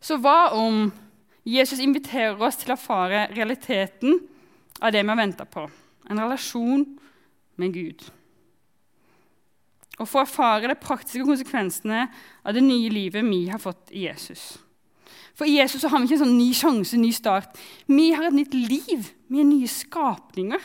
Så 0.00 0.18
hva 0.22 0.52
om 0.56 0.90
Jesus 1.48 1.80
inviterer 1.80 2.40
oss 2.44 2.60
til 2.60 2.72
å 2.72 2.76
erfare 2.76 3.26
realiteten 3.32 4.20
av 4.80 4.92
det 4.92 5.02
vi 5.02 5.10
har 5.10 5.20
venta 5.20 5.48
på? 5.48 5.64
En 6.08 6.20
relasjon 6.20 6.84
med 7.60 7.74
Gud. 7.74 8.04
Og 9.98 10.08
få 10.08 10.22
erfare 10.22 10.70
de 10.70 10.78
praktiske 10.78 11.26
konsekvensene 11.26 12.06
av 12.44 12.54
det 12.54 12.62
nye 12.64 12.92
livet 12.92 13.26
vi 13.26 13.46
har 13.50 13.60
fått 13.60 13.90
i 13.90 14.06
Jesus. 14.06 14.56
For 15.38 15.46
i 15.46 15.60
Jesus 15.60 15.84
har 15.86 16.00
vi 16.00 16.08
ikke 16.08 16.16
en 16.18 16.24
sånn 16.24 16.38
ny 16.38 16.48
sjanse, 16.56 16.98
ny 16.98 17.12
start. 17.14 17.54
Vi 17.86 18.10
har 18.10 18.26
et 18.26 18.34
nytt 18.34 18.56
liv. 18.58 19.12
Vi 19.30 19.38
er 19.38 19.46
nye 19.46 19.70
skapninger. 19.70 20.64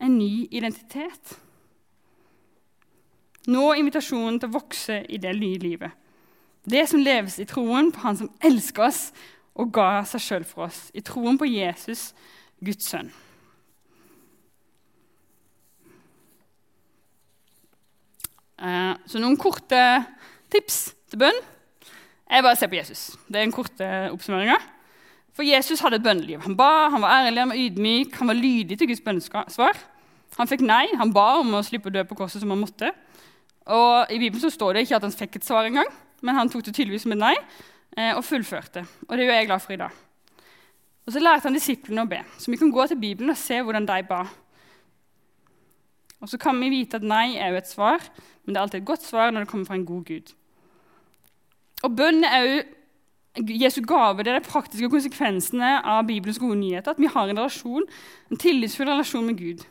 En 0.00 0.16
ny 0.16 0.46
identitet. 0.48 1.34
Nå 3.52 3.66
er 3.68 3.82
invitasjonen 3.82 4.38
til 4.40 4.48
å 4.48 4.56
vokse 4.56 5.02
i 5.12 5.20
det 5.20 5.34
nye 5.36 5.60
livet. 5.60 5.92
Det 6.64 6.86
som 6.88 7.02
leves 7.02 7.36
i 7.42 7.46
troen 7.50 7.90
på 7.92 8.04
Han 8.06 8.16
som 8.16 8.30
elsker 8.40 8.86
oss 8.86 9.02
og 9.58 9.72
ga 9.74 10.04
seg 10.08 10.24
sjøl 10.24 10.48
for 10.48 10.68
oss. 10.70 10.86
I 10.94 11.02
troen 11.04 11.36
på 11.36 11.50
Jesus, 11.50 12.12
Guds 12.64 12.88
sønn. 12.88 13.10
Eh, 18.62 18.94
så 19.04 19.20
noen 19.20 19.36
korte 19.36 19.82
tips 20.54 20.94
til 21.10 21.26
bønn. 21.26 21.42
Jeg 22.32 22.44
bare 22.46 22.56
ser 22.56 22.70
på 22.72 22.78
Jesus. 22.78 23.00
Det 23.28 23.36
er 23.36 23.44
en 23.44 23.52
korte 23.52 23.88
oppsummeringa. 24.08 24.56
For 25.36 25.44
Jesus 25.44 25.82
hadde 25.84 25.98
et 26.00 26.04
bønneliv. 26.04 26.40
Han 26.46 26.56
ba, 26.56 26.88
han 26.92 27.02
var 27.04 27.26
ærlig, 27.26 27.40
han 27.42 27.52
var 27.52 27.60
ydmyk, 27.60 28.14
han 28.16 28.30
var 28.30 28.38
lydig 28.38 28.78
til 28.80 28.88
Guds 28.88 29.02
bønnesvar. 29.04 29.80
Han 30.38 30.48
fikk 30.48 30.64
nei. 30.64 30.86
Han 30.96 31.12
ba 31.12 31.26
om 31.42 31.52
å 31.58 31.60
slippe 31.64 31.90
å 31.90 31.92
dø 31.92 32.04
på 32.08 32.16
korset 32.16 32.40
som 32.40 32.54
han 32.54 32.62
måtte. 32.62 32.88
Og 33.68 34.08
I 34.08 34.18
Bibelen 34.18 34.40
så 34.40 34.50
står 34.52 34.74
det 34.74 34.86
ikke 34.86 34.96
at 34.96 35.04
han 35.06 35.14
fikk 35.14 35.36
et 35.38 35.46
svar 35.46 35.68
engang, 35.68 35.88
men 36.24 36.38
han 36.38 36.48
tok 36.50 36.64
det 36.66 36.74
tydeligvis 36.74 37.04
som 37.04 37.14
et 37.14 37.20
nei 37.20 37.34
eh, 37.36 38.16
og 38.16 38.24
fullførte. 38.26 38.86
Og 39.06 39.12
det 39.12 39.26
er 39.26 39.28
jo 39.28 39.36
jeg 39.36 39.50
glad 39.50 39.64
for 39.66 39.76
i 39.76 39.80
dag. 39.84 40.00
Og 41.06 41.12
Så 41.12 41.20
lærte 41.20 41.48
han 41.50 41.58
disiplene 41.58 42.04
å 42.06 42.10
be, 42.10 42.20
så 42.38 42.50
vi 42.50 42.58
kan 42.58 42.72
gå 42.72 42.86
til 42.88 42.98
Bibelen 42.98 43.34
og 43.34 43.38
se 43.38 43.58
hvordan 43.60 43.86
de 43.86 44.02
ba. 44.08 44.22
Og 46.22 46.30
så 46.30 46.38
kan 46.38 46.58
vi 46.62 46.70
vite 46.70 47.00
at 47.00 47.06
nei 47.06 47.34
er 47.36 47.52
jo 47.52 47.60
et 47.60 47.70
svar, 47.70 48.04
men 48.42 48.54
det 48.54 48.60
er 48.60 48.64
alltid 48.64 48.80
et 48.80 48.88
godt 48.88 49.04
svar 49.04 49.34
når 49.34 49.44
det 49.44 49.50
kommer 49.50 49.68
fra 49.68 49.78
en 49.78 49.86
god 49.86 50.04
Gud. 50.06 50.34
Og 51.82 51.96
bønn 51.98 52.24
er 52.24 52.46
jo 52.46 52.62
Jesu 53.40 53.80
gave. 53.88 54.22
Det 54.22 54.32
er 54.32 54.38
de 54.38 54.48
praktiske 54.48 54.90
konsekvensene 54.92 55.78
av 55.88 56.04
Bibelens 56.06 56.38
gode 56.38 56.58
nyheter. 56.60 56.92
At 56.92 57.00
vi 57.00 57.10
har 57.10 57.28
en 57.28 57.38
relasjon, 57.38 57.86
en 58.30 58.40
tillitsfull 58.40 58.90
relasjon 58.90 59.26
med 59.26 59.38
Gud. 59.38 59.64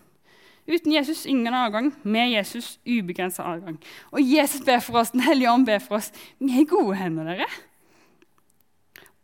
Uten 0.67 0.93
Jesus 0.93 1.26
ingen 1.26 1.54
adgang. 1.54 1.91
Med 2.04 2.34
Jesus 2.34 2.80
ubegrensa 2.88 3.43
adgang. 3.43 3.78
Og 4.12 4.21
Jesus 4.24 4.65
ber 4.65 4.80
for 4.80 5.00
oss, 5.00 5.12
Den 5.12 5.26
hellige 5.26 5.52
ånd 5.52 5.65
ber 5.65 5.80
for 5.80 5.95
oss. 5.95 6.12
Vi 6.39 6.52
er 6.52 6.65
i 6.65 6.69
gode 6.69 6.95
hender, 6.95 7.24
dere. 7.24 7.47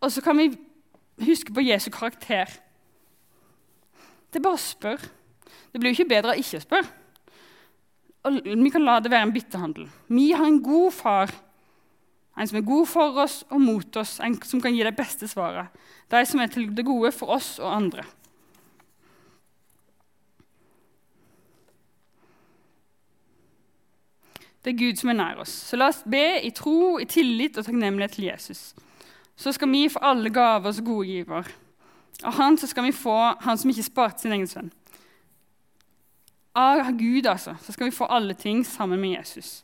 Og 0.01 0.11
så 0.11 0.21
kan 0.21 0.37
vi 0.37 0.51
huske 1.25 1.53
på 1.53 1.65
Jesu 1.65 1.89
karakter. 1.89 2.45
Det 4.29 4.39
er 4.39 4.45
bare 4.45 4.59
å 4.59 4.61
spørre. 4.61 5.09
Det 5.71 5.81
blir 5.81 5.91
jo 5.91 5.97
ikke 5.97 6.13
bedre 6.13 6.35
av 6.35 6.41
ikke 6.41 6.59
å 6.59 6.65
spørre. 6.65 6.89
Og 8.27 8.41
vi 8.45 8.69
kan 8.69 8.85
la 8.85 8.99
det 8.99 9.11
være 9.11 9.29
en 9.29 9.33
byttehandel. 9.33 9.87
Vi 10.13 10.31
har 10.31 10.45
en 10.45 10.61
god 10.63 10.91
far. 10.93 11.33
En 12.37 12.47
som 12.47 12.59
er 12.59 12.67
god 12.67 12.85
for 12.85 13.17
oss 13.23 13.39
og 13.49 13.61
mot 13.61 13.97
oss, 13.97 14.19
en 14.21 14.35
som 14.45 14.61
kan 14.61 14.75
gi 14.75 14.83
de 14.85 14.93
beste 14.93 15.27
svarene. 15.29 15.71
De 16.11 16.21
som 16.25 16.39
er 16.39 16.51
til 16.53 16.69
det 16.75 16.85
gode 16.85 17.11
for 17.15 17.33
oss 17.33 17.57
og 17.59 17.73
andre. 17.73 18.05
Det 24.63 24.73
er 24.73 24.79
Gud 24.81 24.99
som 24.99 25.09
er 25.09 25.15
nær 25.15 25.41
oss. 25.41 25.51
Så 25.69 25.77
la 25.79 25.87
oss 25.87 26.01
be 26.03 26.41
i 26.43 26.51
tro, 26.51 26.97
i 26.99 27.05
tillit 27.07 27.57
og 27.57 27.65
takknemlighet 27.65 28.17
til 28.17 28.25
Jesus. 28.27 28.73
Så 29.37 29.53
skal 29.55 29.71
vi 29.71 29.85
få 29.89 30.01
alle 30.03 30.29
gaver 30.33 30.73
som 30.75 30.85
gode 30.85 31.07
giver. 31.07 31.47
Av 32.25 32.33
han 32.35 32.57
så 32.57 32.67
skal 32.67 32.83
vi 32.83 32.91
få 32.91 33.15
han 33.45 33.57
som 33.57 33.71
ikke 33.71 33.85
sparte 33.85 34.25
sin 34.25 34.33
egen 34.35 34.49
sønn. 34.49 34.73
Av 36.57 36.89
Gud 36.97 37.29
altså, 37.29 37.53
så 37.61 37.71
skal 37.71 37.87
vi 37.87 37.95
få 37.95 38.09
alle 38.11 38.33
ting 38.33 38.65
sammen 38.65 38.99
med 38.99 39.15
Jesus. 39.19 39.61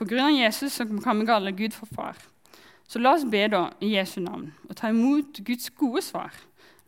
Av 0.00 0.30
Jesus 0.30 0.72
så 0.72 0.86
kan 0.86 1.20
vi 1.20 1.26
kalle 1.26 1.52
Gud 1.52 1.72
for 1.72 1.86
far. 1.86 2.16
Så 2.88 2.98
la 2.98 3.14
oss 3.14 3.24
be 3.24 3.46
da 3.48 3.68
i 3.80 3.94
Jesu 3.94 4.20
navn 4.20 4.50
og 4.68 4.76
ta 4.76 4.90
imot 4.92 5.40
Guds 5.46 5.70
gode 5.70 6.02
svar. 6.02 6.34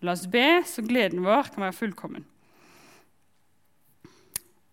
La 0.03 0.13
oss 0.13 0.27
be 0.29 0.63
så 0.67 0.83
gleden 0.85 1.25
vår 1.25 1.53
kan 1.55 1.65
være 1.65 1.77
fullkommen. 1.77 2.27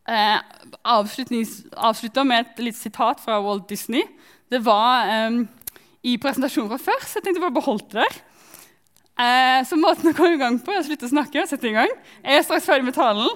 Eh, 0.04 0.39
avslutta 0.84 2.26
med 2.28 2.41
et 2.41 2.60
litt 2.65 2.76
sitat 2.76 3.22
fra 3.24 3.39
Walt 3.39 3.69
Disney. 3.69 4.04
Det 4.52 4.60
var 4.65 5.08
eh, 5.08 5.39
i 6.04 6.17
presentasjonen 6.19 6.74
fra 6.74 6.82
før, 6.91 7.06
så 7.06 7.19
jeg 7.19 7.30
tenkte 7.30 7.46
bare 7.46 7.56
beholdt 7.56 7.93
det 7.93 8.04
der. 8.04 8.22
Eh, 9.24 9.62
så 9.69 9.78
måten 9.80 10.10
å 10.10 10.15
komme 10.17 10.36
i 10.36 10.41
gang 10.41 10.58
på 10.60 10.74
er 10.74 10.82
å 10.82 10.88
slutte 10.88 11.08
å 11.08 11.13
snakke 11.13 11.43
og 11.43 11.48
sette 11.48 11.69
i 11.69 11.76
gang. 11.76 11.91
Jeg 12.26 12.41
er 12.41 12.46
straks 12.46 12.67
ferdig 12.67 12.89
med 12.89 12.98
talen. 12.98 13.30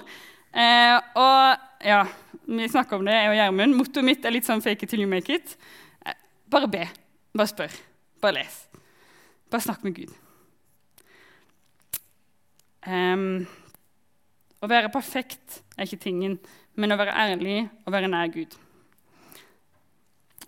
Eh, 0.52 0.96
og 1.16 1.86
ja, 1.86 2.02
vi 2.46 2.68
snakker 2.68 2.98
om 2.98 3.04
det, 3.08 3.16
jeg 3.16 3.32
og 3.32 3.36
Gjermund. 3.38 3.76
Mottoet 3.78 4.06
mitt 4.06 4.24
er 4.24 4.34
litt 4.34 4.46
sånn 4.48 4.62
fake 4.64 4.86
it 4.86 4.92
till 4.92 5.02
you 5.02 5.10
make 5.10 5.32
it. 5.32 5.56
Eh, 6.06 6.16
bare 6.50 6.70
be. 6.70 6.86
Bare 7.34 7.50
spør. 7.50 7.74
Bare 8.22 8.38
les. 8.40 8.56
Bare 9.50 9.64
snakk 9.64 9.84
med 9.86 9.96
Gud. 9.96 10.14
Um, 12.88 13.44
å 14.62 14.68
være 14.70 14.90
perfekt 14.92 15.60
er 15.76 15.84
ikke 15.84 16.00
tingen, 16.08 16.38
men 16.78 16.94
å 16.94 16.98
være 16.98 17.14
ærlig 17.14 17.60
og 17.84 17.92
være 17.92 18.10
nær 18.10 18.30
Gud. 18.32 18.56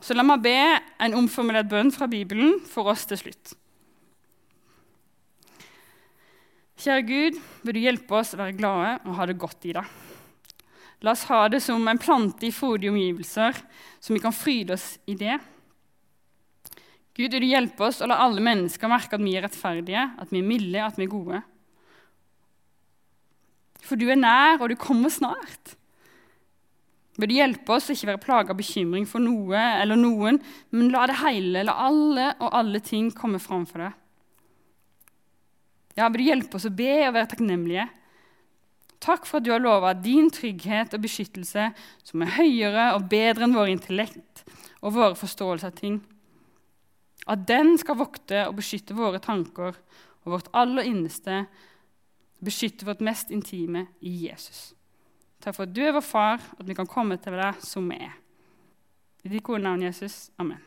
Så 0.01 0.17
la 0.17 0.25
meg 0.25 0.45
be 0.45 0.57
en 1.05 1.17
omformulert 1.19 1.69
bønn 1.69 1.93
fra 1.93 2.09
Bibelen 2.09 2.63
for 2.65 2.89
oss 2.93 3.05
til 3.09 3.21
slutt. 3.21 3.53
Kjære 6.81 7.05
Gud, 7.05 7.41
vil 7.67 7.77
du 7.77 7.83
hjelpe 7.83 8.17
oss 8.17 8.33
å 8.33 8.41
være 8.41 8.57
glade 8.57 8.95
og 9.05 9.19
ha 9.19 9.27
det 9.29 9.37
godt 9.41 9.67
i 9.69 9.75
deg. 9.77 10.00
La 11.01 11.15
oss 11.15 11.25
ha 11.31 11.47
det 11.49 11.63
som 11.65 11.87
en 11.89 12.01
plante 12.01 12.45
i 12.47 12.53
frodige 12.53 12.93
omgivelser, 12.93 13.57
så 14.01 14.13
vi 14.13 14.21
kan 14.21 14.37
fryde 14.37 14.77
oss 14.77 14.99
i 15.09 15.17
det. 15.17 15.39
Gud, 17.17 17.33
vil 17.33 17.43
du 17.43 17.49
hjelpe 17.49 17.87
oss 17.89 18.01
å 18.01 18.09
la 18.09 18.21
alle 18.23 18.43
mennesker 18.45 18.91
merke 18.91 19.17
at 19.17 19.25
vi 19.25 19.35
er 19.37 19.47
rettferdige, 19.47 20.05
at 20.21 20.31
vi 20.33 20.41
er 20.41 20.47
milde, 20.47 20.85
at 20.85 21.01
vi 21.01 21.07
er 21.07 21.13
gode. 21.13 21.41
For 23.85 24.01
du 24.01 24.07
er 24.13 24.21
nær, 24.21 24.61
og 24.61 24.71
du 24.71 24.77
kommer 24.81 25.13
snart. 25.13 25.75
Vil 27.21 27.33
du 27.33 27.37
hjelpe 27.37 27.75
oss 27.75 27.91
å 27.91 27.97
ikke 27.97 28.13
være 28.13 28.23
plaga 28.23 28.55
av 28.55 28.61
bekymring 28.61 29.07
for 29.09 29.21
noe 29.25 29.61
eller 29.81 29.99
noen, 29.99 30.39
men 30.73 30.93
la 30.93 31.07
det 31.11 31.19
hele, 31.21 31.65
la 31.67 31.75
alle 31.89 32.31
og 32.39 32.53
alle 32.57 32.81
ting 32.85 33.11
komme 33.13 33.41
fram 33.43 33.67
for 33.69 33.85
deg. 33.85 33.97
Ja, 35.99 36.09
vil 36.09 36.23
du 36.23 36.29
hjelpe 36.29 36.57
oss 36.57 36.69
å 36.69 36.73
be 36.73 36.93
og 37.09 37.17
være 37.17 37.33
takknemlige? 37.33 37.89
Takk 39.01 39.25
for 39.25 39.41
at 39.41 39.47
du 39.47 39.53
har 39.55 39.63
lova 39.63 39.95
din 39.97 40.29
trygghet 40.33 40.93
og 40.97 41.05
beskyttelse, 41.07 41.71
som 42.05 42.25
er 42.25 42.35
høyere 42.37 42.91
og 42.99 43.09
bedre 43.09 43.47
enn 43.47 43.57
vår 43.57 43.73
intellekt 43.73 44.45
og 44.81 44.95
våre 44.97 45.17
forståelser 45.17 45.73
av 45.73 45.79
ting. 45.79 46.01
At 47.31 47.47
den 47.49 47.77
skal 47.81 47.99
vokte 48.01 48.45
og 48.49 48.59
beskytte 48.61 48.97
våre 48.97 49.21
tanker 49.23 49.73
og 50.25 50.35
vårt 50.35 50.53
aller 50.57 50.89
innerste 50.89 51.45
beskytte 52.45 52.87
vårt 52.89 53.01
mest 53.05 53.31
intime 53.31 53.87
i 54.01 54.29
Jesus. 54.29 54.73
Takk 55.41 55.57
for 55.57 55.69
at 55.69 55.75
du 55.77 55.81
er 55.85 55.95
vår 55.97 56.05
far, 56.05 56.43
og 56.57 56.65
at 56.65 56.69
vi 56.69 56.77
kan 56.77 56.89
komme 56.89 57.17
til 57.21 57.37
deg 57.41 57.65
som 57.65 57.89
vi 57.89 58.01
er. 58.01 58.17
I 59.25 59.33
ditt 59.33 59.45
gode 59.45 59.63
navn, 59.65 59.85
Jesus. 59.85 60.31
Amen. 60.41 60.61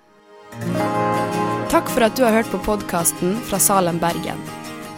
Takk 1.74 1.89
for 1.89 2.06
at 2.06 2.17
du 2.17 2.26
har 2.26 2.34
hørt 2.38 2.52
på 2.54 2.62
podkasten 2.65 3.38
fra 3.50 3.62
Salem, 3.62 4.02
Bergen. 4.02 4.62